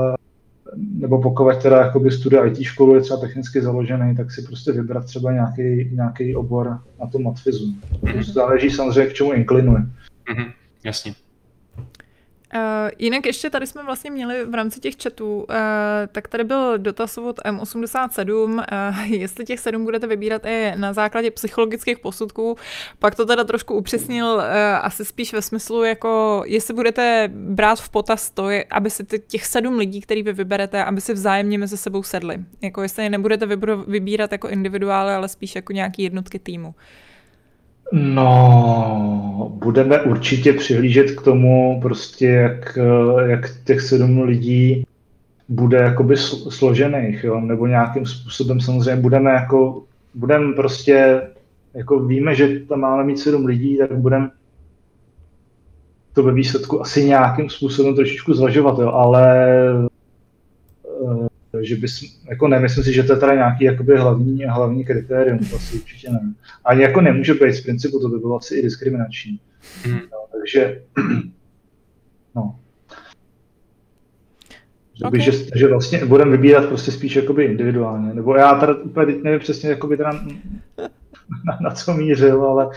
[0.77, 5.05] nebo pokud teda jakoby studia IT školu je třeba technicky založený, tak si prostě vybrat
[5.05, 7.75] třeba nějaký, nějaký obor na tom matfizu.
[8.03, 8.33] Mm-hmm.
[8.33, 9.81] záleží samozřejmě, k čemu inklinuje.
[9.81, 10.53] Mm-hmm.
[10.85, 11.15] Jasně.
[12.55, 15.47] Uh, jinak ještě tady jsme vlastně měli v rámci těch chatů, uh,
[16.13, 21.31] tak tady byl dotaz od M87, uh, jestli těch sedm budete vybírat i na základě
[21.31, 22.57] psychologických posudků,
[22.99, 24.43] pak to teda trošku upřesnil uh,
[24.81, 29.79] asi spíš ve smyslu, jako jestli budete brát v potaz to, aby si těch sedm
[29.79, 32.39] lidí, který vy vyberete, aby si vzájemně mezi sebou sedli.
[32.63, 33.47] Jako jestli je nebudete
[33.87, 36.75] vybírat jako individuály, ale spíš jako nějaký jednotky týmu.
[37.93, 42.79] No, budeme určitě přihlížet k tomu, prostě jak,
[43.27, 44.85] jak těch sedm lidí
[45.49, 47.41] bude jakoby složených, jo?
[47.41, 49.83] nebo nějakým způsobem samozřejmě budeme jako,
[50.15, 51.23] budeme prostě,
[51.75, 54.31] jako víme, že tam máme mít sedm lidí, tak budeme
[56.13, 58.89] to ve výsledku asi nějakým způsobem trošičku zvažovat, jo?
[58.89, 59.47] ale
[61.63, 65.57] že bys, jako nemyslím si, že to je teda nějaký jakoby hlavní, hlavní kritérium, to
[65.57, 66.35] asi určitě ne.
[66.65, 69.41] Ani jako nemůže být z principu, to by bylo asi i diskriminační.
[69.87, 69.95] Mm.
[69.95, 70.83] No, takže,
[72.35, 72.57] no.
[75.05, 75.21] Okay.
[75.21, 79.41] Že, že vlastně budeme vybírat prostě spíš jakoby individuálně, nebo já teda úplně teď nevím
[79.41, 80.11] přesně, jakoby teda
[81.45, 82.71] na, na co mířil, ale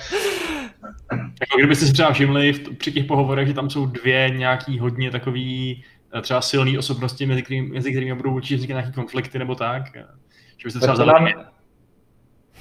[1.14, 5.12] jako kdybyste si třeba všimli v, při těch pohovorech, že tam jsou dvě nějaký hodně
[5.12, 5.84] takový
[6.22, 9.84] třeba silné osobnosti, mezi kterými, mezi kterými budou určitě vznikat nějaké konflikty nebo tak.
[10.58, 11.34] Že byste třeba vzali...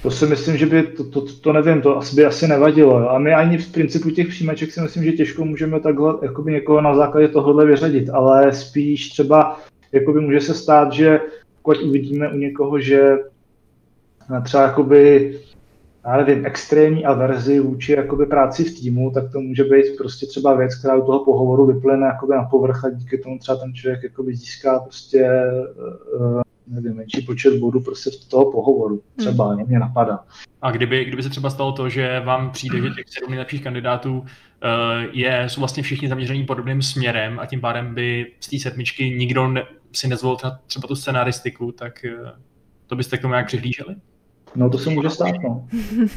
[0.03, 3.11] To si myslím, že by, to, to, to nevím, to asi by asi nevadilo.
[3.11, 6.81] A my ani v principu těch příjmeček si myslím, že těžko můžeme takhle jakoby někoho
[6.81, 9.61] na základě tohohle vyřadit, ale spíš třeba
[9.93, 11.21] jakoby může se stát, že
[11.63, 13.19] pokud uvidíme u někoho, že
[14.45, 15.33] třeba jakoby
[16.05, 20.55] já nevím, extrémní averzi vůči jakoby práci v týmu, tak to může být prostě třeba
[20.55, 24.03] věc, která u toho pohovoru vyplyne jakoby na povrch a díky tomu třeba ten člověk
[24.03, 25.31] jakoby získá prostě
[26.19, 29.03] uh, nevím, menší počet bodů prostě z toho pohovoru.
[29.17, 29.67] Třeba hmm.
[29.67, 30.25] mě napadá.
[30.63, 34.19] A kdyby, kdyby se třeba stalo to, že vám přijde, že těch sedm nejlepších kandidátů
[34.19, 34.27] uh,
[35.13, 39.49] je, jsou vlastně všichni zaměřený podobným směrem a tím pádem by z té sedmičky nikdo
[39.49, 42.29] ne, si nezvolil třeba, třeba tu scenaristiku, tak uh,
[42.87, 43.97] to byste k tomu nějak přihlíželi?
[44.57, 45.67] No to se může stát, no.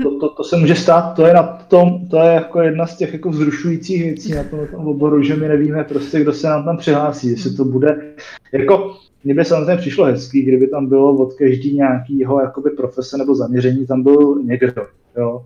[0.04, 2.98] To, to, to se může stát, to je na tom, to je jako jedna z
[2.98, 6.66] těch jako vzrušujících věcí na tom, tom oboru, že my nevíme prostě, kdo se nám
[6.66, 8.14] tam přihlásí, jestli to bude,
[8.52, 13.36] jako mně by samozřejmě přišlo hezký, kdyby tam bylo od každý nějakýho jakoby profese nebo
[13.36, 14.86] zaměření, tam byl někdo,
[15.18, 15.46] jo.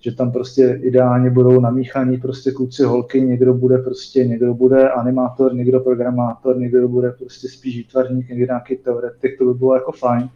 [0.00, 5.54] Že tam prostě ideálně budou namíchaní prostě kluci, holky, někdo bude prostě, někdo bude animátor,
[5.54, 10.28] někdo programátor, někdo bude prostě spíš výtvarník, někdo nějaký teoretik, to by bylo jako fajn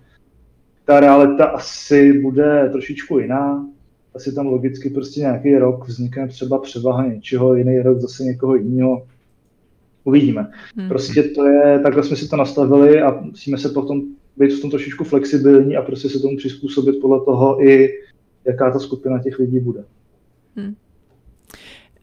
[0.84, 3.66] ta realita asi bude trošičku jiná.
[4.14, 9.06] Asi tam logicky prostě nějaký rok vznikne třeba převaha něčeho, jiný rok zase někoho jiného.
[10.04, 10.50] Uvidíme.
[10.76, 10.88] Hmm.
[10.88, 14.02] Prostě to je, takhle jsme si to nastavili a musíme se potom
[14.36, 17.88] být v tom trošičku flexibilní a prostě se tomu přizpůsobit podle toho i,
[18.44, 19.84] jaká ta skupina těch lidí bude.
[20.56, 20.74] Hmm.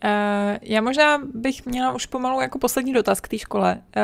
[0.05, 3.75] Uh, já možná bych měla už pomalu jako poslední dotaz k té škole.
[3.75, 4.03] Uh,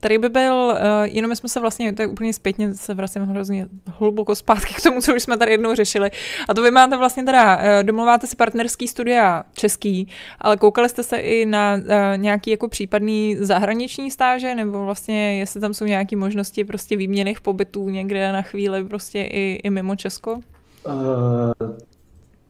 [0.00, 3.66] tady by byl, uh, jenom jsme se vlastně, to je úplně zpětně, se vracím hrozně
[3.86, 6.10] hluboko zpátky k tomu, co už jsme tady jednou řešili.
[6.48, 10.08] A to vy máte vlastně teda, uh, domluváte si partnerský studia český,
[10.40, 11.82] ale koukali jste se i na uh,
[12.16, 17.88] nějaký jako případný zahraniční stáže, nebo vlastně jestli tam jsou nějaké možnosti prostě výměných pobytů
[17.88, 20.40] někde na chvíli prostě i, i mimo Česko?
[20.86, 21.52] Uh,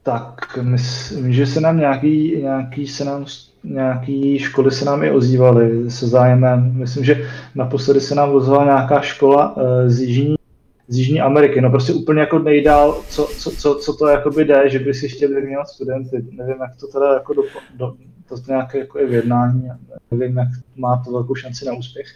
[0.07, 3.27] tak myslím, že se nám nějaký, nějaký, se nám,
[3.65, 6.73] nějaký školy se nám i ozývaly se zájemem.
[6.75, 10.37] Myslím, že naposledy se nám ozvala nějaká škola uh, z Jižní,
[10.89, 11.61] z Jižní Ameriky.
[11.61, 15.09] No prostě úplně jako nejdál, co, co, co, co to jakoby jde, že by si
[15.09, 16.25] chtěli vyměňovat studenty.
[16.33, 17.43] Nevím, jak to teda jako do,
[17.77, 17.95] do,
[18.29, 19.69] to nějaké jako je v jednání,
[20.11, 22.07] nevím, jak má to velkou šanci na úspěch.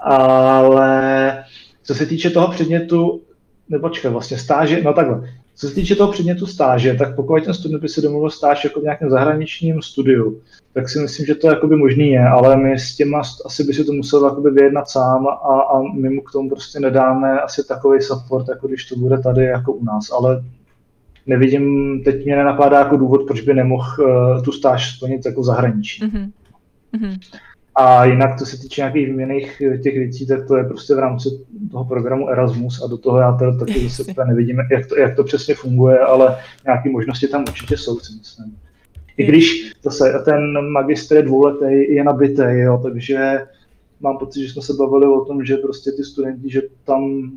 [0.00, 1.44] Ale
[1.82, 3.22] co se týče toho předmětu,
[3.68, 5.28] nebo čekaj, vlastně stáže, no takhle,
[5.58, 8.80] co se týče toho předmětu stáže, tak pokud ten student by si domluvil stáž jako
[8.80, 10.40] v nějakém zahraničním studiu,
[10.72, 13.84] tak si myslím, že to jakoby možný je, ale my s těma asi by si
[13.84, 18.02] to musel jakoby vyjednat sám a, a my mu k tomu prostě nedáme asi takový
[18.02, 20.44] support, jako když to bude tady jako u nás, ale
[21.26, 26.02] nevidím, teď mě nenapadá jako důvod, proč by nemohl uh, tu stáž splnit jako zahraničí.
[26.02, 26.30] Mm-hmm.
[26.94, 27.18] Mm-hmm.
[27.80, 30.98] A jinak, co se týče nějakých výměných eh, těch věcí, tak to je prostě v
[30.98, 31.28] rámci
[31.70, 35.24] toho programu Erasmus a do toho já teda taky zase nevidím, jak to, jak to
[35.24, 38.56] přesně funguje, ale nějaké možnosti tam určitě jsou, si myslím.
[39.16, 43.40] I když zase ten magistr je dvouletý, je nabitý, jo, takže
[44.00, 47.32] mám pocit, že jsme se bavili o tom, že prostě ty studenti, že tam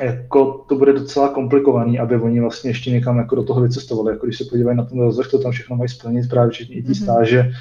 [0.00, 4.12] jako to bude docela komplikovaný, aby oni vlastně ještě někam jako do toho vycestovali.
[4.12, 6.82] Jako když se podívají na ten rozvrh, to tam všechno mají splnit, právě všichni i
[6.82, 7.52] ty mm-hmm.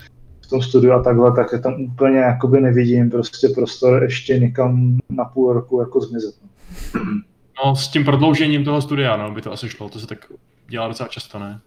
[0.50, 5.26] Tom studiu a takhle, tak je tam úplně jakoby nevidím prostě prostor ještě někam na
[5.26, 6.36] půl roku jako zmizet.
[7.66, 10.32] No s tím prodloužením toho studia, no, by to asi šlo, to se tak
[10.70, 11.60] dělá docela často, ne?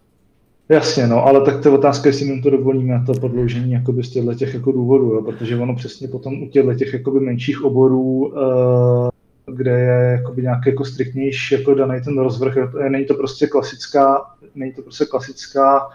[0.69, 4.09] Jasně, no, ale tak to je otázka, jestli jim to dovolíme, to prodloužení jakoby z
[4.09, 8.27] těchto těch jako důvodů, jo, protože ono přesně potom u těchto těch jakoby menších oborů,
[8.27, 9.09] uh,
[9.55, 12.57] kde je jakoby nějaký jako striktnější jako daný ten rozvrh,
[12.89, 14.21] není to prostě klasická,
[14.55, 15.89] není to prostě klasická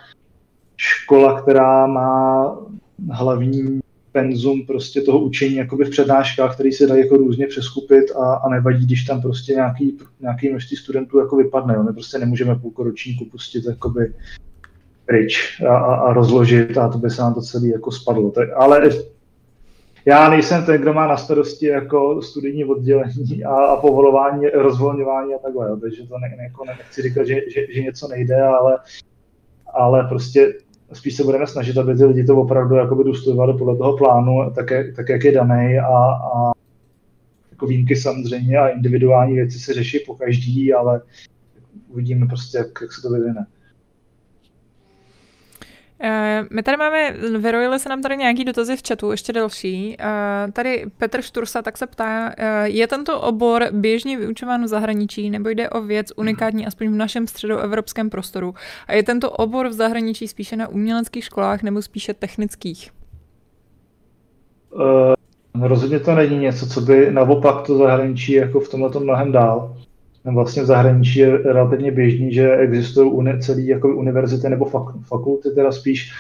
[0.78, 2.56] škola, která má
[3.10, 3.80] hlavní
[4.12, 8.48] penzum prostě toho učení jakoby v přednáškách, který se dají jako různě přeskupit a, a
[8.48, 11.74] nevadí, když tam prostě nějaký, nějaký množství studentů jako vypadne.
[11.74, 11.82] Jo.
[11.82, 14.14] My prostě nemůžeme půlku ročníku pustit jakoby
[15.06, 18.30] pryč a, a, a, rozložit a to by se nám to celé jako spadlo.
[18.30, 18.90] Tak, ale
[20.04, 25.38] já nejsem ten, kdo má na starosti jako studijní oddělení a, a povolování, rozvolňování a
[25.38, 25.76] takhle, jo.
[25.76, 28.78] takže to ne, jako nechci říkat, že, že, že něco nejde, ale,
[29.74, 30.54] ale prostě
[30.92, 34.66] spíš se budeme snažit, aby ty lidi to opravdu jakoby dostudovali podle toho plánu, tak,
[34.96, 36.52] tak jak je daný a, a
[37.50, 41.00] jako výjimky samozřejmě a individuální věci se řeší po každý, ale
[41.88, 43.46] uvidíme prostě, jak, jak se to vyvine.
[46.00, 49.96] Eh, my tady máme, vyrojily se nám tady nějaký dotazy v chatu, ještě další.
[49.98, 55.30] Eh, tady Petr Štursa tak se ptá, eh, je tento obor běžně vyučován v zahraničí,
[55.30, 58.54] nebo jde o věc unikátní aspoň v našem středoevropském prostoru?
[58.86, 62.90] A je tento obor v zahraničí spíše na uměleckých školách nebo spíše technických?
[64.72, 69.76] Uh, rozhodně to není něco, co by naopak to zahraničí jako v tomhle mnohem dál
[70.24, 75.50] vlastně v zahraničí je relativně běžný, že existují uni, celé jako univerzity nebo fak, fakulty,
[75.50, 76.12] teda spíš,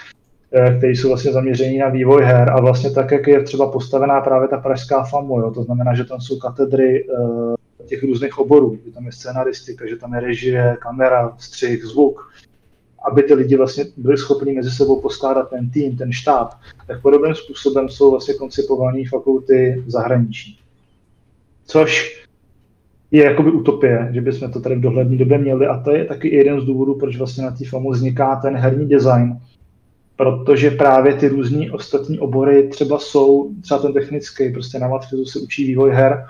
[0.52, 4.20] eh, které jsou vlastně zaměření na vývoj her a vlastně tak, jak je třeba postavená
[4.20, 7.54] právě ta pražská FAMU, jo, to znamená, že tam jsou katedry uh,
[7.88, 12.32] těch různých oborů, že tam je scenaristika, že tam je režie, kamera, střih, zvuk,
[13.10, 16.54] aby ty lidi vlastně byli schopni mezi sebou poskládat ten tým, ten štáb,
[16.86, 20.60] tak podobným způsobem jsou vlastně koncipované fakulty zahraničí.
[21.66, 22.22] Což
[23.10, 25.66] je jakoby utopie, že bychom to tady v dohledné době měli.
[25.66, 28.88] A to je taky jeden z důvodů, proč vlastně na té FAMu vzniká ten herní
[28.88, 29.38] design,
[30.16, 35.38] protože právě ty různý ostatní obory třeba jsou, třeba ten technický, prostě na Matfizu se
[35.38, 36.24] učí vývoj her,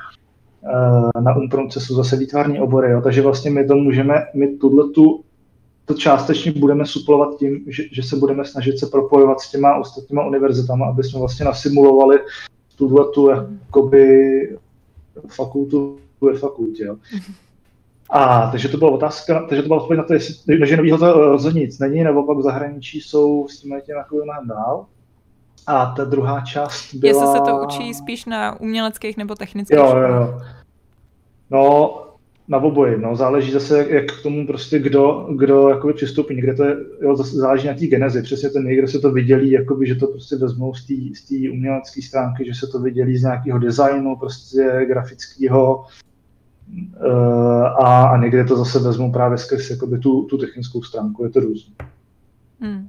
[0.65, 4.91] eh, na Umpromce jsou zase výtvarní obory, jo, takže vlastně my to můžeme, my tuhle
[4.91, 5.25] tu
[5.85, 10.27] to částečně budeme suplovat tím, že, že se budeme snažit se propojovat s těma ostatníma
[10.27, 12.19] univerzitama, aby jsme vlastně nasimulovali
[12.77, 14.09] tuhle tu jakoby
[15.29, 16.85] fakultu ve fakultě.
[16.85, 16.97] Jo.
[18.11, 21.13] A takže to byla otázka, takže to byla odpověď na to, jestli, že novýho to
[21.13, 24.87] rozhodně nic není, nebo pak v zahraničí jsou s tím těm jako mnohem dál.
[25.67, 27.11] A ta druhá část byla...
[27.11, 29.97] Jestli se to učí spíš na uměleckých nebo technických jo.
[29.97, 30.41] Jo, jo.
[31.51, 31.95] No,
[32.49, 36.55] na oboji, no, záleží zase, jak, jak k tomu prostě kdo, kdo jakoby přistoupí, někde
[36.55, 39.87] to je, jo, zase záleží na té genezi, přesně ten někdo se to vydělí, jakoby,
[39.87, 40.87] že to prostě vezmou z
[41.29, 46.08] té umělecké stránky, že se to vydělí z nějakého designu, prostě grafického, Eh,
[47.79, 51.41] a, a někde to zase vezmu právě skrz jakoby, tu, tu technickou stránku, je to
[51.41, 51.75] různé.
[52.61, 52.89] Hmm.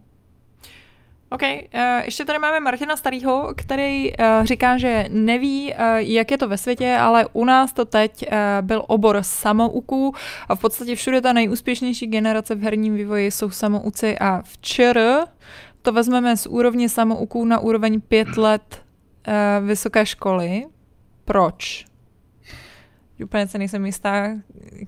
[1.31, 6.47] OK, uh, ještě tady máme Martina Starýho, který uh, říká, že neví, jak je to
[6.47, 8.25] ve světě, ale u nás to teď
[8.61, 10.13] byl obor samouků
[10.49, 15.25] a v podstatě všude ta nejúspěšnější generace v herním vývoji jsou samouci a včera
[15.81, 18.81] to vezmeme z úrovně samouků na úroveň pět let
[19.61, 20.65] vysoké školy.
[21.25, 21.88] Proč?
[23.23, 24.31] Úplně se nejsem jistá,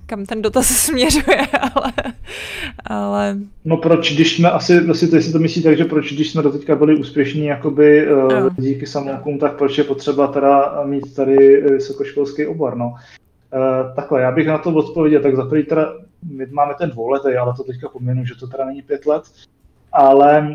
[0.06, 1.92] kam ten dotaz směřuje, ale,
[2.84, 3.38] ale...
[3.64, 6.42] No proč, když jsme asi, asi to, jestli to myslí tak, že proč, když jsme
[6.42, 8.50] doteďka byli úspěšní jakoby no.
[8.58, 12.94] díky samoukům, tak proč je potřeba teda mít tady vysokoškolský obor, no.
[13.54, 15.94] Uh, takhle, já bych na to odpověděl, tak za prvý teda,
[16.32, 19.22] my máme ten dvouletý, ale to teďka pominu, že to teda není pět let,
[19.92, 20.48] ale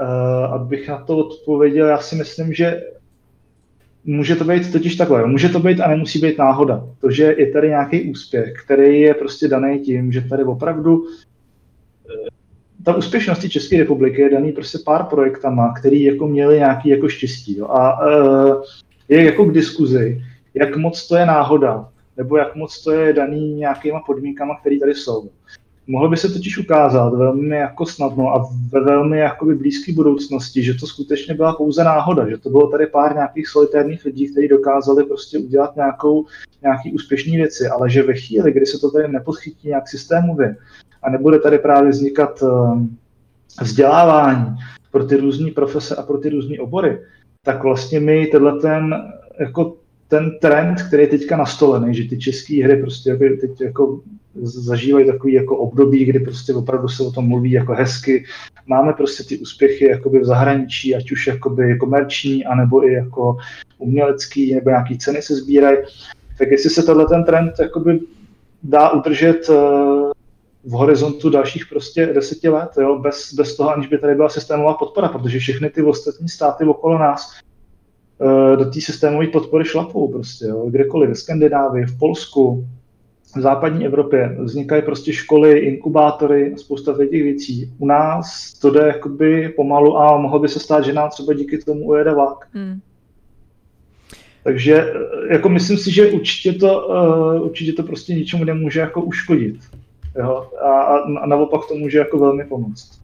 [0.00, 2.82] uh, abych na to odpověděl, já si myslím, že
[4.04, 6.84] může to být totiž takhle, může to být a nemusí být náhoda.
[7.00, 11.04] To, že je tady nějaký úspěch, který je prostě daný tím, že tady opravdu
[12.10, 12.32] eh,
[12.84, 17.58] ta úspěšnost České republiky je daný prostě pár projektama, který jako měli nějaký jako štěstí.
[17.58, 17.66] Jo.
[17.66, 18.62] A uh,
[19.08, 20.24] je jako k diskuzi,
[20.54, 24.94] jak moc to je náhoda, nebo jak moc to je daný nějakýma podmínkama, které tady
[24.94, 25.30] jsou.
[25.86, 30.74] Mohlo by se totiž ukázat velmi jako snadno a ve velmi jakoby blízké budoucnosti, že
[30.74, 35.04] to skutečně byla pouze náhoda, že to bylo tady pár nějakých solitérních lidí, kteří dokázali
[35.04, 36.26] prostě udělat nějakou,
[36.62, 40.56] nějaký úspěšné věci, ale že ve chvíli, kdy se to tady nepodchytí nějak systémově
[41.02, 42.82] a nebude tady právě vznikat uh,
[43.60, 44.56] vzdělávání
[44.90, 46.98] pro ty různé profese a pro ty různé obory,
[47.44, 48.94] tak vlastně my tenhle ten
[49.40, 49.76] jako
[50.12, 54.00] ten trend, který je teďka nastolený, že ty české hry prostě jako teď jako
[54.42, 58.24] zažívají takový jako období, kdy prostě opravdu se o tom mluví jako hezky.
[58.66, 63.36] Máme prostě ty úspěchy jakoby v zahraničí, ať už jakoby komerční, anebo i jako
[63.78, 65.78] umělecký, nebo nějaký ceny se sbírají.
[66.38, 68.00] Tak jestli se tenhle ten trend jakoby
[68.62, 69.54] dá udržet eh,
[70.64, 74.74] v horizontu dalších prostě deseti let, jo, bez, bez toho, aniž by tady byla systémová
[74.74, 77.32] podpora, protože všechny ty ostatní státy okolo nás
[78.56, 82.66] do té systémové podpory šlapou prostě, jo, kdekoliv, ve Skandinávii, v Polsku,
[83.36, 87.72] v západní Evropě vznikají prostě školy, inkubátory, spousta těch věcí.
[87.78, 91.58] U nás to jde jakoby pomalu a mohlo by se stát, že nám třeba díky
[91.58, 92.48] tomu ujede vlak.
[92.52, 92.80] Hmm.
[94.44, 99.02] Takže eh, jako myslím si, že určitě to, uh, určitě to prostě ničemu nemůže jako
[99.02, 99.56] uškodit.
[100.18, 100.50] Jo?
[100.64, 100.70] A,
[101.22, 103.01] a naopak to může jako velmi pomoct.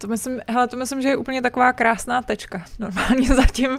[0.00, 3.76] To myslím, hele, to myslím, že je úplně taková krásná tečka normálně za tím, uh,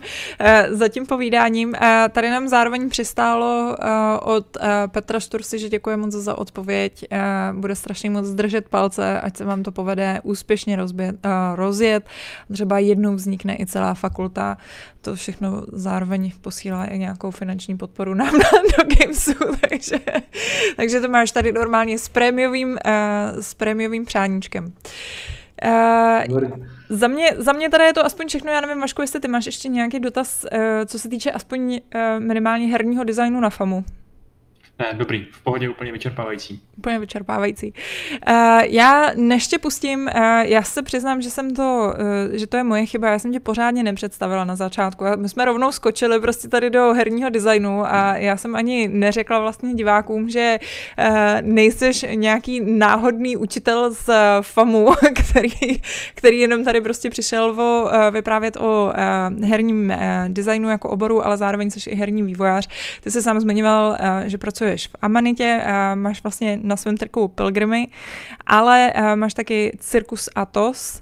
[0.69, 1.69] za tím povídáním.
[1.69, 1.75] Uh,
[2.09, 4.57] tady nám zároveň přistálo uh, od
[4.87, 7.05] Petra Štursy, že děkuje moc za odpověď.
[7.53, 11.15] Bude strašně moc držet palce, ať se vám to povede úspěšně rozbět,
[11.55, 12.05] rozjet.
[12.53, 14.57] Třeba jednou vznikne i celá fakulta.
[15.01, 18.33] To všechno zároveň posílá i nějakou finanční podporu nám
[18.77, 19.33] do Gamesu,
[19.69, 19.99] takže,
[20.75, 22.77] takže to máš tady normálně s prémiovým,
[23.39, 24.73] s prémiovým přáníčkem.
[25.65, 26.49] Uh,
[26.89, 29.45] za mě, za mě tady je to aspoň všechno, já nevím, Vašku, jestli ty máš
[29.45, 31.79] ještě nějaký dotaz, uh, co se týče aspoň uh,
[32.19, 33.83] minimálně herního designu na FAMu.
[34.81, 36.61] Ne, dobrý, v pohodě úplně vyčerpávající.
[36.77, 37.73] Úplně vyčerpávající.
[38.29, 41.93] Uh, já než tě pustím, uh, já se přiznám, že jsem to,
[42.29, 45.05] uh, že to je moje chyba, já jsem tě pořádně nepředstavila na začátku.
[45.15, 49.73] My jsme rovnou skočili prostě tady do herního designu a já jsem ani neřekla vlastně
[49.73, 50.59] divákům, že
[50.99, 51.05] uh,
[51.41, 54.09] nejseš nějaký náhodný učitel z
[54.41, 54.87] FAMu,
[55.29, 55.81] který,
[56.15, 58.93] který jenom tady prostě přišel o, uh, vyprávět o
[59.37, 59.95] uh, herním uh,
[60.27, 62.67] designu jako oboru, ale zároveň jsi i herní vývojář.
[63.03, 65.63] Ty jsi sám zmiňoval, uh, že pracuješ pracuješ v Amanitě,
[65.95, 67.87] máš vlastně na svém trku Pilgrimy,
[68.47, 71.01] ale máš taky Cirkus Atos,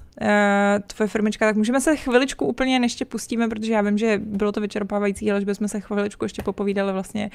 [0.88, 4.52] tvoje firmička, tak můžeme se chviličku úplně než tě pustíme, protože já vím, že bylo
[4.52, 7.32] to vyčerpávající, ale že bychom se chviličku ještě popovídali vlastně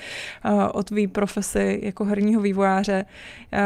[0.73, 3.05] o tvý profesi jako herního vývojáře.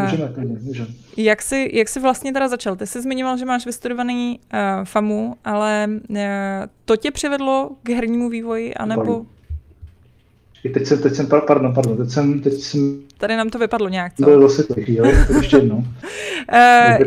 [0.02, 0.88] Můžeme, můžeme.
[1.16, 2.76] Jak jsi, jak jsi vlastně teda začal?
[2.76, 6.16] Ty jsi zmiňoval, že máš vystudovaný uh, FAMu, ale uh,
[6.84, 9.04] to tě přivedlo k hernímu vývoji, anebo...
[9.04, 9.37] Balu i
[10.74, 13.02] teď jsem, teď jsem, pardon, pardon, teď jsem, teď jsem...
[13.18, 14.24] Tady nám to vypadlo nějak, co?
[14.24, 15.84] Byl zase chvíli, tak ještě jednou.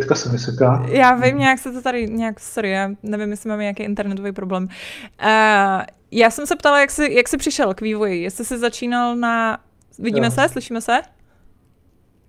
[0.02, 0.86] Uh, se vysoká.
[0.88, 4.64] Já vím, nějak se to tady, nějak, sorry, já nevím, jestli máme nějaký internetový problém.
[4.64, 5.82] Uh,
[6.12, 9.58] já jsem se ptala, jak jsi, jak jsi přišel k vývoji, jestli jsi začínal na...
[10.00, 10.32] Vidíme jo.
[10.32, 11.02] se, slyšíme se?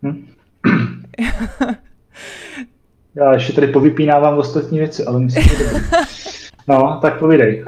[0.02, 0.26] Hm?
[3.14, 5.80] já ještě tady povypínávám ostatní věci, ale myslím, že dobrý.
[6.68, 7.64] No, tak povídej.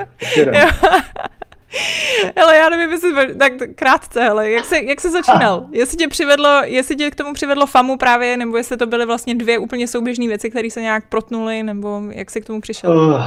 [2.42, 5.66] Ale já nevím, jestli, tak krátce, hele, jak se, jak se začínal?
[5.72, 9.34] Jestli tě přivedlo, jestli tě k tomu přivedlo FAMu právě, nebo jestli to byly vlastně
[9.34, 12.98] dvě úplně souběžné věci, které se nějak protnuly, nebo jak jsi k tomu přišel?
[12.98, 13.22] Uh,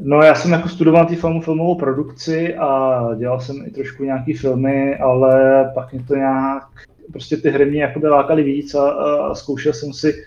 [0.00, 4.34] no já jsem jako studoval ty FAMu filmovou produkci a dělal jsem i trošku nějaký
[4.34, 6.64] filmy, ale pak mě to nějak,
[7.12, 10.24] prostě ty hry mě jako lákaly víc a, a zkoušel jsem si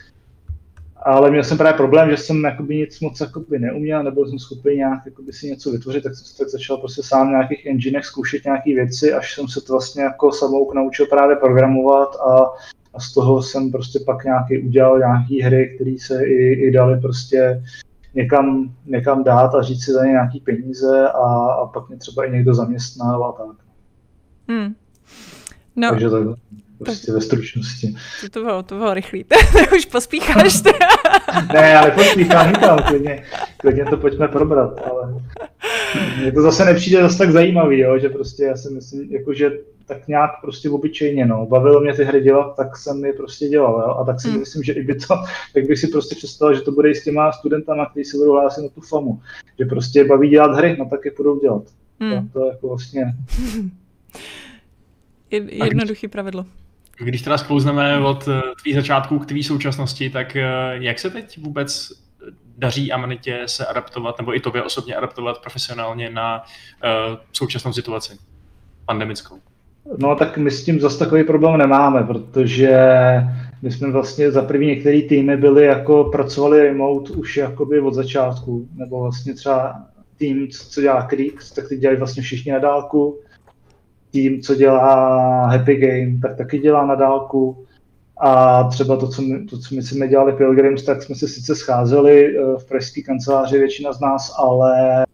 [1.02, 4.76] ale měl jsem právě problém, že jsem jakoby nic moc jakoby neuměl, nebyl jsem schopný
[4.76, 8.06] nějak jakoby si něco vytvořit, tak jsem se tak začal prostě sám v nějakých enginech
[8.06, 12.46] zkoušet nějaké věci, až jsem se to vlastně jako samouk naučil právě programovat a,
[12.94, 17.00] a z toho jsem prostě pak nějaký udělal nějaké hry, které se i, i dali
[17.00, 17.64] prostě
[18.16, 22.26] někam, někam dát a říct si za ně nějaký peníze a, a pak mě třeba
[22.26, 23.66] i někdo zaměstnal a tak.
[24.48, 24.74] Hmm.
[25.76, 25.90] No.
[25.90, 26.36] Takže takhle.
[26.86, 27.96] Prostě ve stručnosti.
[28.22, 29.26] To, to bylo, to bylo rychlý.
[29.78, 30.62] Už pospícháš.
[31.54, 33.24] ne, já nepospíchám nikam, klidně,
[33.58, 35.22] klidně to pojďme probrat, ale
[36.20, 39.52] mně to zase nepřijde zase tak zajímavý, jo, že prostě já si myslím, jako, že
[39.86, 41.46] tak nějak prostě obyčejně, no.
[41.46, 43.96] Bavilo mě ty hry dělat, tak jsem je prostě dělal, jo?
[43.96, 44.40] a tak si hmm.
[44.40, 45.16] myslím, že i by to,
[45.54, 48.32] tak bych si prostě představil, že to bude i s těma studentama, kteří se budou
[48.32, 49.22] hlásit na tu FAMu,
[49.60, 51.64] že prostě baví dělat hry, no tak je budou dělat.
[52.00, 52.30] Hmm.
[52.30, 53.14] To, to jako vlastně...
[55.64, 56.46] Jednoduchý pravidlo.
[57.04, 60.44] Když teda sklouzneme od eh, tvých začátků k tvý současnosti, tak eh,
[60.74, 61.92] jak se teď vůbec
[62.58, 68.14] daří Amanitě se adaptovat, nebo i tobě osobně adaptovat profesionálně na uh, současnou situaci
[68.86, 69.36] pandemickou?
[69.98, 72.78] No tak my s tím zase takový problém nemáme, protože
[73.62, 78.68] my jsme vlastně za první některé týmy byli jako pracovali remote už jakoby od začátku,
[78.76, 79.82] nebo vlastně třeba
[80.18, 83.20] tým, co dělá Creek, tak ty dělají vlastně všichni na dálku
[84.12, 87.66] tým, co dělá Happy Game, tak taky dělá na dálku.
[88.18, 91.56] A třeba to, co my, to, co my jsme dělali Pilgrims, tak jsme se sice
[91.56, 95.06] scházeli eh, v pražské kanceláři, většina z nás, ale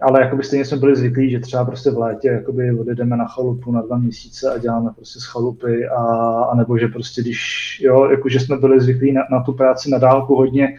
[0.00, 3.72] ale jakoby stejně jsme byli zvyklí, že třeba prostě v létě jakoby odjedeme na chalupu
[3.72, 6.02] na dva měsíce a děláme prostě z chalupy a,
[6.44, 7.40] a nebo že prostě když,
[7.84, 10.78] jo, jakože jsme byli zvyklí na, na tu práci na dálku hodně,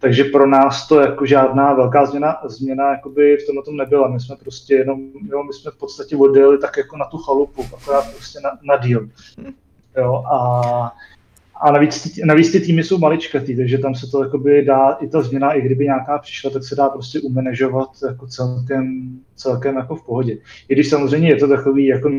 [0.00, 4.08] takže pro nás to jako žádná velká změna, změna jakoby v tomhle tom nebyla.
[4.08, 7.64] My jsme prostě jenom, jo, my jsme v podstatě odjeli tak jako na tu chalupu,
[7.76, 9.08] akorát prostě na, na díl.
[9.96, 10.92] Jo, a,
[11.60, 15.22] a navíc, navíc ty týmy jsou maličkatý, takže tam se to jakoby dá, i ta
[15.22, 20.06] změna, i kdyby nějaká přišla, tak se dá prostě umanežovat jako celkem, celkem jako v
[20.06, 20.38] pohodě.
[20.68, 22.10] I když samozřejmě je to takový jako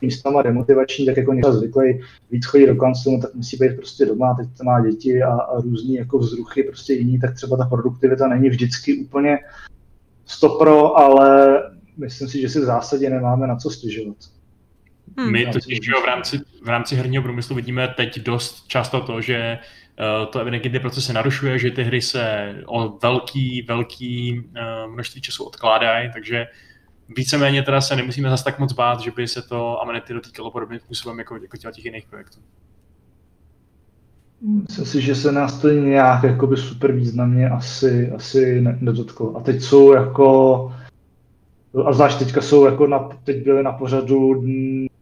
[0.00, 4.34] místama demotivační, tak jako někdo zvyklý víc chodí do kanclu, tak musí být prostě doma,
[4.34, 8.28] teď to má děti a, a různý jako vzruchy prostě jiný, tak třeba ta produktivita
[8.28, 9.38] není vždycky úplně
[10.26, 11.62] stopro, ale
[11.96, 14.16] myslím si, že si v zásadě nemáme na co stěžovat.
[15.18, 15.32] Hmm.
[15.32, 19.58] My totiž v rámci, v rámci herního průmyslu vidíme teď dost často to, že
[20.30, 24.42] to evidentně ty procesy narušuje, že ty hry se o velký, velký
[24.92, 26.46] množství času odkládají, takže
[27.16, 30.80] víceméně teda se nemusíme zase tak moc bát, že by se to Amenity dotýkalo podobným
[30.80, 32.40] způsobem jako, jako těch jiných projektů.
[34.40, 39.36] Myslím si, že se nás to nějak jakoby super významně asi, asi nedotklo.
[39.36, 40.72] A teď jsou jako,
[41.84, 44.44] a zvlášť teďka jsou jako na, teď byly na pořadu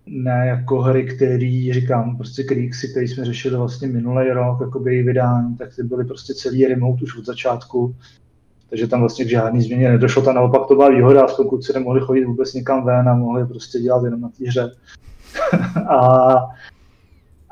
[0.07, 5.03] ne jako hry, který, říkám, prostě Kriegsy, který jsme řešili vlastně minulý rok, jako by
[5.03, 7.95] vydání, tak ty byly prostě celý remote už od začátku,
[8.71, 12.01] takže tam vlastně k žádný změně nedošlo, tam naopak to byla výhoda, aspoň kluci nemohli
[12.01, 14.73] chodit vůbec někam ven a mohli prostě dělat jenom na té hře.
[15.89, 16.37] a,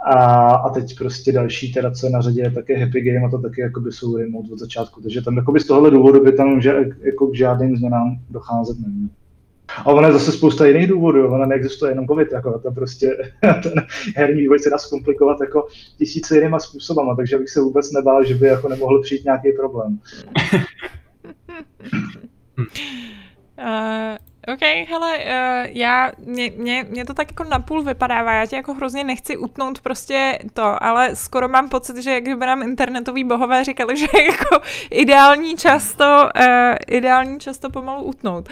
[0.05, 0.15] a,
[0.55, 3.39] a, teď prostě další teda, co je na řadě, je také Happy Game a to
[3.39, 6.75] taky jakoby jsou remote od začátku, takže tam jakoby z tohohle důvodu by tam že,
[7.01, 9.09] jako k žádným změnám docházet nemělo.
[9.77, 13.17] A ono je zase spousta jiných důvodů, ona neexistuje jenom COVID, jako to prostě
[13.63, 13.73] ten
[14.17, 18.35] herní vývoj se dá zkomplikovat jako tisíce jinýma způsobama, takže bych se vůbec nebál, že
[18.35, 19.99] by jako nemohl přijít nějaký problém.
[23.59, 24.17] Uh,
[24.49, 28.75] OK, hele, uh, já, mě, mě, mě to tak jako napůl vypadává, já tě jako
[28.75, 33.97] hrozně nechci utnout prostě to, ale skoro mám pocit, že kdyby nám internetoví bohové říkali,
[33.99, 38.49] že je jako ideální často, uh, ideální často pomalu utnout.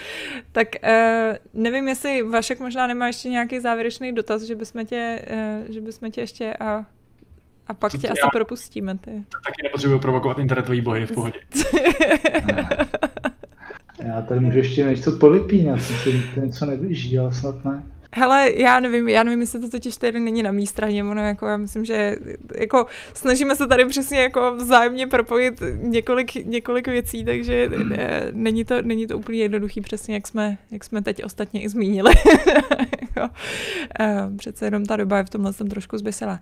[0.52, 5.24] Tak uh, nevím, jestli Vašek možná nemá ještě nějaký závěrečný dotaz, že bychom tě,
[5.66, 6.84] uh, že bychom tě ještě a
[7.66, 8.98] a pak tě já, asi propustíme.
[8.98, 9.10] Ty.
[9.44, 11.40] Taky nepotřebuji provokovat internetový bohy v pohodě.
[14.14, 15.80] Já tady můžu ještě něco povypínat,
[16.34, 17.82] to něco neběží, ale snad ne.
[18.14, 21.46] Hele, já nevím, já nevím, jestli to totiž tady není na mý straně, ono jako
[21.46, 22.16] já myslím, že
[22.58, 28.82] jako snažíme se tady přesně jako vzájemně propojit několik, několik věcí, takže ne, není, to,
[28.82, 32.12] není to úplně jednoduchý přesně, jak jsme, jak jsme teď ostatně i zmínili.
[33.00, 33.34] jako,
[34.36, 36.40] přece jenom ta doba je v tomhle jsem trošku zbysela.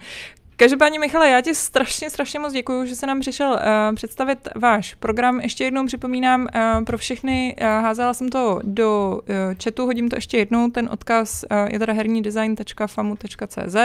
[0.61, 3.58] Každopádně, Michale, já ti strašně, strašně moc děkuji, že se nám přišel uh,
[3.94, 5.40] představit váš program.
[5.40, 6.48] Ještě jednou připomínám uh,
[6.84, 9.20] pro všechny, uh, házela jsem to do uh,
[9.64, 13.76] chatu, hodím to ještě jednou, ten odkaz uh, je teda hernídesign.famu.cz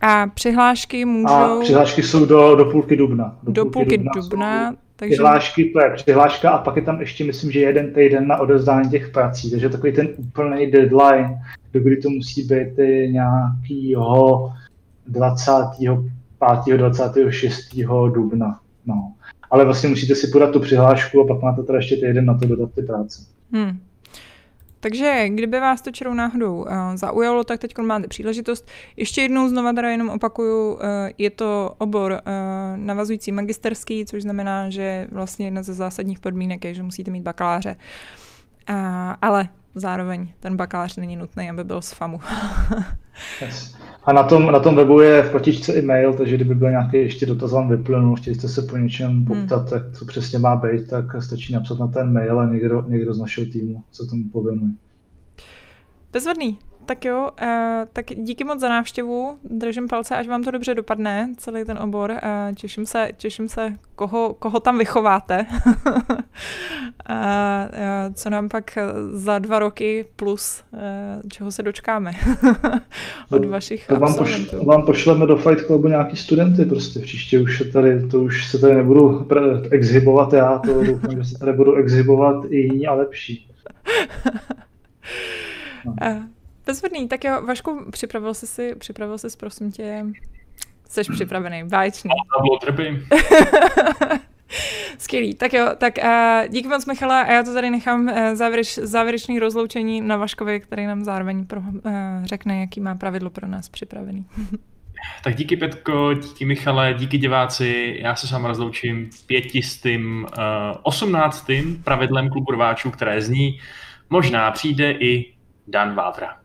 [0.00, 1.34] a přihlášky můžou...
[1.34, 3.38] A přihlášky jsou do, do půlky dubna.
[3.42, 4.20] Do, do půlky, půlky dubna.
[4.20, 5.14] dubna takže...
[5.14, 8.90] Přihlášky, to je přihláška a pak je tam ještě, myslím, že jeden týden na odezdání
[8.90, 11.38] těch prací, takže takový ten úplný deadline,
[11.72, 12.76] do kdy to musí být
[13.06, 14.50] nějakýho
[15.06, 15.98] 25.
[16.76, 17.76] 26.
[18.14, 18.60] dubna.
[18.86, 19.12] No.
[19.50, 22.46] Ale vlastně musíte si podat tu přihlášku a pak máte teda ještě týden na to
[22.46, 23.22] dodat ty práce.
[23.52, 23.78] Hmm.
[24.80, 28.68] Takže kdyby vás to čarou náhodou uh, zaujalo, tak teď máte příležitost.
[28.96, 30.80] Ještě jednou znova teda jenom opakuju, uh,
[31.18, 32.18] je to obor uh,
[32.76, 37.76] navazující magisterský, což znamená, že vlastně jedna ze zásadních podmínek je, že musíte mít bakaláře.
[38.70, 38.76] Uh,
[39.22, 42.20] ale zároveň ten bakalář není nutný, aby byl z FAMu.
[43.40, 43.76] yes.
[44.04, 47.26] A na tom, na tom webu je v patičce e-mail, takže kdyby byl nějaký ještě
[47.26, 49.24] dotaz vám vyplnul, chtěli jste se po něčem hmm.
[49.24, 49.68] poptat, hmm.
[49.70, 53.18] tak co přesně má být, tak stačí napsat na ten mail a někdo, někdo z
[53.18, 54.72] našeho týmu se tomu pověnuje.
[56.12, 56.58] Bezvadný.
[56.90, 57.48] Tak jo, uh,
[57.92, 62.10] tak díky moc za návštěvu, držím palce, až vám to dobře dopadne, celý ten obor.
[62.10, 65.46] Uh, těším se, těším se, koho, koho tam vychováte.
[65.46, 65.82] uh,
[66.16, 66.16] uh,
[68.14, 68.78] co nám pak
[69.12, 70.80] za dva roky plus, uh,
[71.30, 72.12] čeho se dočkáme
[73.30, 77.58] od vašich to vám, poš, vám pošleme do Fight Clubu nějaký studenty prostě, příště už
[77.58, 79.28] se tady, to už se tady nebudu
[79.70, 83.50] exhibovat já, to doufám, že se tady budu exhibovat i jiní a lepší.
[85.84, 85.94] No.
[86.70, 90.04] Bezvadný, tak jo, Vašku, připravil jsi si, připravil jsi, prosím tě,
[90.88, 92.10] jsi připravený, báječný.
[94.98, 98.74] Skvělý, tak jo, tak uh, díky moc Michala a já to tady nechám uh, závěreč,
[98.74, 101.72] závěrečný rozloučení na Vaškovi, který nám zároveň pro, uh,
[102.24, 104.26] řekne, jaký má pravidlo pro nás připravený.
[105.24, 110.44] tak díky Petko, díky Michale, díky diváci, já se s vámi rozloučím pětistým, uh,
[110.82, 113.60] osmnáctým pravidlem klubu rváčů, které zní,
[114.10, 115.34] možná přijde i
[115.68, 116.39] Dan Vávra.